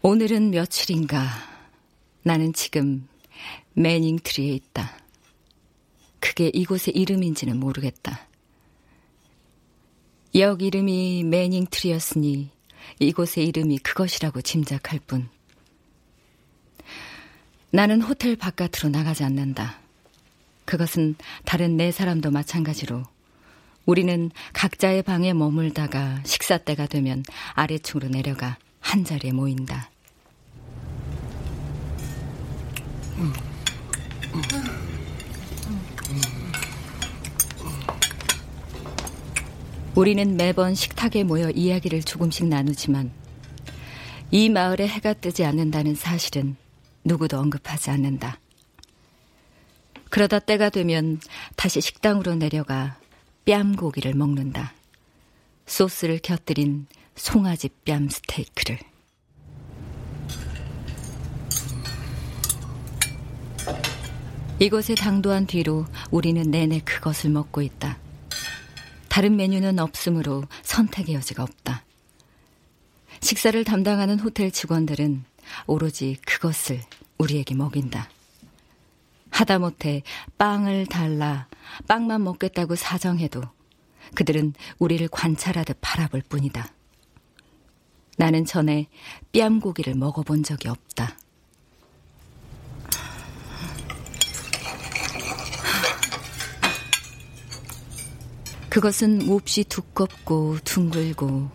오늘은 0.00 0.50
며칠인가 0.50 1.28
나는 2.22 2.52
지금 2.52 3.06
매닝 3.74 4.18
트리에 4.22 4.52
있다. 4.54 4.98
그게 6.18 6.50
이곳의 6.52 6.96
이름인지는 6.96 7.60
모르겠다. 7.60 8.26
역 10.34 10.62
이름이 10.62 11.24
매닝 11.24 11.66
트리였으니 11.70 12.55
이곳의 12.98 13.46
이름이 13.46 13.78
그것이라고 13.78 14.42
짐작할 14.42 15.00
뿐. 15.06 15.28
나는 17.70 18.00
호텔 18.00 18.36
바깥으로 18.36 18.88
나가지 18.90 19.24
않는다. 19.24 19.78
그것은 20.64 21.14
다른 21.44 21.76
네 21.76 21.92
사람도 21.92 22.30
마찬가지로 22.30 23.02
우리는 23.84 24.30
각자의 24.52 25.02
방에 25.02 25.32
머물다가 25.32 26.20
식사 26.24 26.58
때가 26.58 26.86
되면 26.86 27.22
아래층으로 27.54 28.08
내려가 28.08 28.58
한 28.80 29.04
자리에 29.04 29.32
모인다. 29.32 29.90
우리는 39.96 40.36
매번 40.36 40.74
식탁에 40.74 41.24
모여 41.24 41.48
이야기를 41.48 42.02
조금씩 42.02 42.48
나누지만 42.48 43.10
이 44.30 44.50
마을에 44.50 44.86
해가 44.86 45.14
뜨지 45.14 45.42
않는다는 45.42 45.94
사실은 45.94 46.54
누구도 47.02 47.38
언급하지 47.38 47.88
않는다. 47.88 48.38
그러다 50.10 50.38
때가 50.38 50.68
되면 50.68 51.18
다시 51.56 51.80
식당으로 51.80 52.34
내려가 52.34 52.98
뺨 53.46 53.74
고기를 53.74 54.12
먹는다. 54.12 54.74
소스를 55.64 56.18
곁들인 56.18 56.86
송아지 57.14 57.70
뺨 57.86 58.10
스테이크를. 58.10 58.78
이곳에 64.58 64.94
당도한 64.94 65.46
뒤로 65.46 65.86
우리는 66.10 66.42
내내 66.42 66.80
그것을 66.80 67.30
먹고 67.30 67.62
있다. 67.62 67.98
다른 69.16 69.34
메뉴는 69.36 69.78
없으므로 69.78 70.44
선택의 70.62 71.14
여지가 71.14 71.42
없다. 71.42 71.86
식사를 73.20 73.64
담당하는 73.64 74.20
호텔 74.20 74.50
직원들은 74.50 75.24
오로지 75.66 76.18
그것을 76.26 76.82
우리에게 77.16 77.54
먹인다. 77.54 78.10
하다못해 79.30 80.02
빵을 80.36 80.84
달라 80.84 81.48
빵만 81.88 82.24
먹겠다고 82.24 82.76
사정해도 82.76 83.40
그들은 84.14 84.52
우리를 84.78 85.08
관찰하듯 85.08 85.78
바라볼 85.80 86.20
뿐이다. 86.20 86.70
나는 88.18 88.44
전에 88.44 88.86
뺨고기를 89.32 89.94
먹어본 89.94 90.42
적이 90.42 90.68
없다. 90.68 91.16
그것은 98.76 99.24
몹시 99.24 99.64
두껍고 99.64 100.58
둥글고 100.62 101.50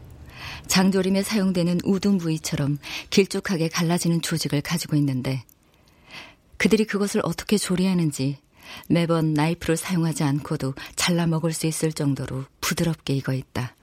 장조림에 0.65 1.21
사용되는 1.21 1.81
우둔 1.83 2.17
부위처럼 2.17 2.79
길쭉하게 3.11 3.69
갈라지는 3.69 4.23
조직을 4.23 4.61
가지고 4.61 4.95
있는데 4.95 5.43
그들이 6.57 6.83
그것을 6.85 7.21
어떻게 7.23 7.59
조리하는지 7.59 8.39
매번 8.89 9.35
나이프를 9.35 9.77
사용하지 9.77 10.23
않고도 10.23 10.73
잘라 10.95 11.27
먹을 11.27 11.53
수 11.53 11.67
있을 11.67 11.93
정도로 11.93 12.45
부드럽게 12.59 13.13
익어 13.13 13.33
있다. 13.33 13.75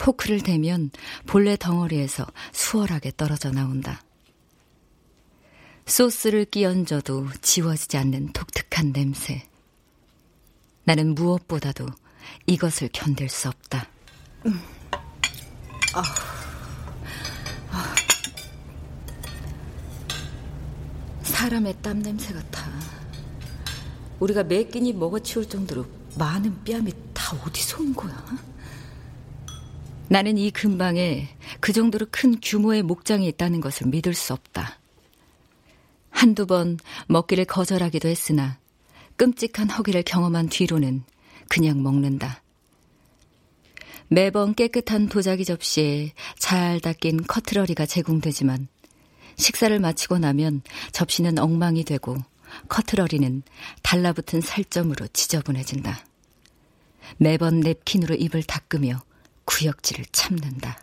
포크를 0.00 0.40
대면 0.40 0.90
본래 1.28 1.56
덩어리에서 1.56 2.26
수월하게 2.50 3.12
떨어져 3.16 3.52
나온다. 3.52 4.02
소스를 5.86 6.46
끼얹어도 6.46 7.28
지워지지 7.42 7.96
않는 7.96 8.32
독특한 8.32 8.92
냄새. 8.92 9.46
나는 10.82 11.14
무엇보다도 11.14 11.86
이것을 12.46 12.90
견딜 12.92 13.28
수 13.28 13.48
없다. 13.48 13.86
음. 14.46 14.60
아. 15.94 16.02
아. 17.70 17.94
사람의 21.22 21.76
땀 21.82 22.02
냄새 22.02 22.32
같아. 22.32 22.70
우리가 24.20 24.44
매 24.44 24.64
끼니 24.64 24.92
먹어치울 24.92 25.48
정도로 25.48 25.86
많은 26.18 26.64
뺨이 26.64 26.92
다 27.14 27.36
어디서 27.44 27.82
온 27.82 27.94
거야? 27.94 28.24
나는 30.08 30.36
이 30.38 30.50
근방에 30.50 31.28
그 31.60 31.72
정도로 31.72 32.06
큰 32.10 32.38
규모의 32.40 32.82
목장이 32.82 33.26
있다는 33.28 33.60
것을 33.60 33.86
믿을 33.86 34.12
수 34.12 34.32
없다. 34.32 34.78
한두 36.10 36.46
번 36.46 36.78
먹기를 37.06 37.44
거절하기도 37.44 38.08
했으나 38.08 38.58
끔찍한 39.16 39.70
허기를 39.70 40.02
경험한 40.02 40.48
뒤로는 40.48 41.04
그냥 41.50 41.82
먹는다. 41.82 42.42
매번 44.06 44.54
깨끗한 44.54 45.08
도자기 45.08 45.44
접시에 45.44 46.12
잘 46.38 46.80
닦인 46.80 47.24
커트러리가 47.26 47.86
제공되지만 47.86 48.68
식사를 49.36 49.76
마치고 49.78 50.18
나면 50.18 50.62
접시는 50.92 51.38
엉망이 51.38 51.84
되고 51.84 52.16
커트러리는 52.68 53.42
달라붙은 53.82 54.40
살점으로 54.40 55.08
지저분해진다. 55.12 56.06
매번 57.18 57.60
냅킨으로 57.60 58.14
입을 58.14 58.44
닦으며 58.44 59.02
구역질을 59.44 60.06
참는다. 60.12 60.78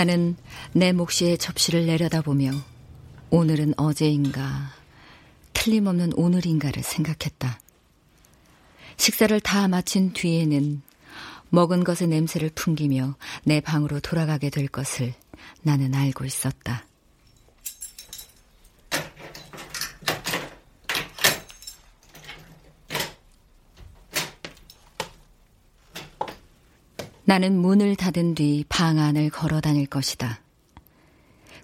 나는 0.00 0.34
내 0.72 0.92
몫의 0.92 1.36
접시를 1.36 1.84
내려다보며 1.84 2.52
오늘은 3.28 3.74
어제인가 3.76 4.72
틀림없는 5.52 6.14
오늘인가를 6.14 6.82
생각했다. 6.82 7.60
식사를 8.96 9.38
다 9.40 9.68
마친 9.68 10.14
뒤에는 10.14 10.80
먹은 11.50 11.84
것의 11.84 12.08
냄새를 12.08 12.50
풍기며 12.54 13.14
내 13.44 13.60
방으로 13.60 14.00
돌아가게 14.00 14.48
될 14.48 14.68
것을 14.68 15.12
나는 15.60 15.94
알고 15.94 16.24
있었다. 16.24 16.86
나는 27.30 27.56
문을 27.60 27.94
닫은 27.94 28.34
뒤 28.34 28.64
방 28.68 28.98
안을 28.98 29.30
걸어 29.30 29.60
다닐 29.60 29.86
것이다. 29.86 30.40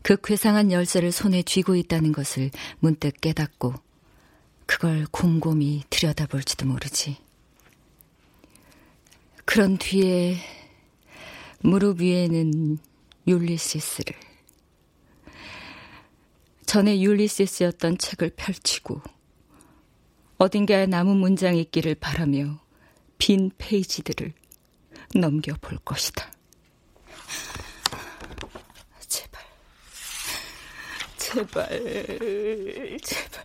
그 0.03 0.17
괴상한 0.23 0.71
열쇠를 0.71 1.11
손에 1.11 1.43
쥐고 1.43 1.75
있다는 1.75 2.13
것을 2.13 2.53
문득 2.79 3.21
깨닫고 3.21 3.75
그걸 4.67 5.07
곰곰이 5.11 5.83
들여다볼지도 5.91 6.67
모르지. 6.67 7.17
그런 9.45 9.77
뒤에 9.77 10.37
무릎 11.63 12.01
위에는 12.01 12.79
율리시스를 13.27 14.15
전에 16.65 17.01
율리시스였던 17.01 17.99
책을 17.99 18.35
펼치고 18.37 19.03
어딘가에 20.39 20.87
남은 20.87 21.17
문장이 21.17 21.61
있기를 21.63 21.97
바라며 21.97 22.61
빈 23.19 23.51
페이지들을 23.59 24.33
넘겨볼 25.15 25.79
것이다. 25.85 26.31
제발, 29.09 29.43
제발, 31.17 31.69
제발, 33.03 33.45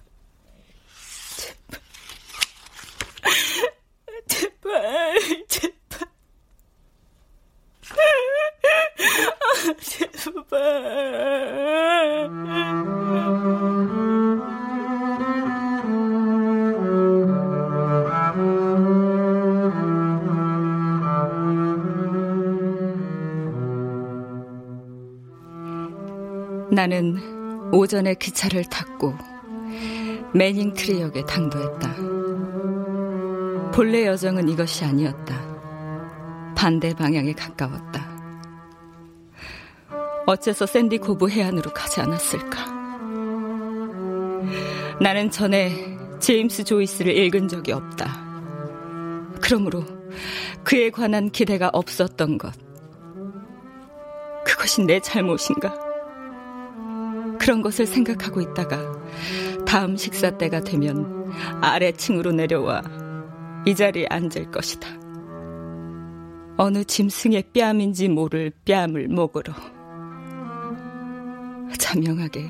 나는 26.72 27.20
오전에 27.74 28.14
기차를 28.14 28.64
탔고 28.64 29.14
매닝 30.34 30.74
트리역에 30.74 31.26
당도했다. 31.26 31.96
본래 33.72 34.06
여정은 34.06 34.48
이것이 34.48 34.86
아니었다. 34.86 35.36
반대 36.56 36.94
방향에 36.94 37.34
가까웠다. 37.34 38.10
어째서 40.26 40.66
샌디코브 40.66 41.28
해안으로 41.30 41.74
가지 41.74 42.00
않았을까? 42.00 42.72
나는 45.02 45.30
전에 45.30 45.98
제임스 46.20 46.64
조이스를 46.64 47.18
읽은 47.18 47.50
적이 47.50 47.74
없다. 47.74 48.32
그러므로 49.42 49.84
그에 50.64 50.90
관한 50.90 51.32
기대가 51.32 51.70
없었던 51.74 52.38
것. 52.38 52.54
그것이 54.46 54.84
내 54.84 55.02
잘못인가? 55.02 55.91
그런 57.42 57.64
것을 57.64 57.88
생각하고 57.88 58.40
있다가 58.40 58.78
다음 59.66 59.98
식사 59.98 60.30
때가 60.38 60.60
되면 60.60 61.28
아래층으로 61.60 62.34
내려와 62.34 62.84
이 63.66 63.74
자리에 63.74 64.06
앉을 64.12 64.52
것이다. 64.52 64.88
어느 66.58 66.84
짐승의 66.84 67.46
뺨인지 67.52 68.10
모를 68.10 68.52
뺨을 68.64 69.08
먹으러. 69.08 69.56
자명하게 71.80 72.48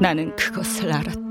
나는 0.00 0.36
그것을 0.36 0.92
알았다. 0.92 1.27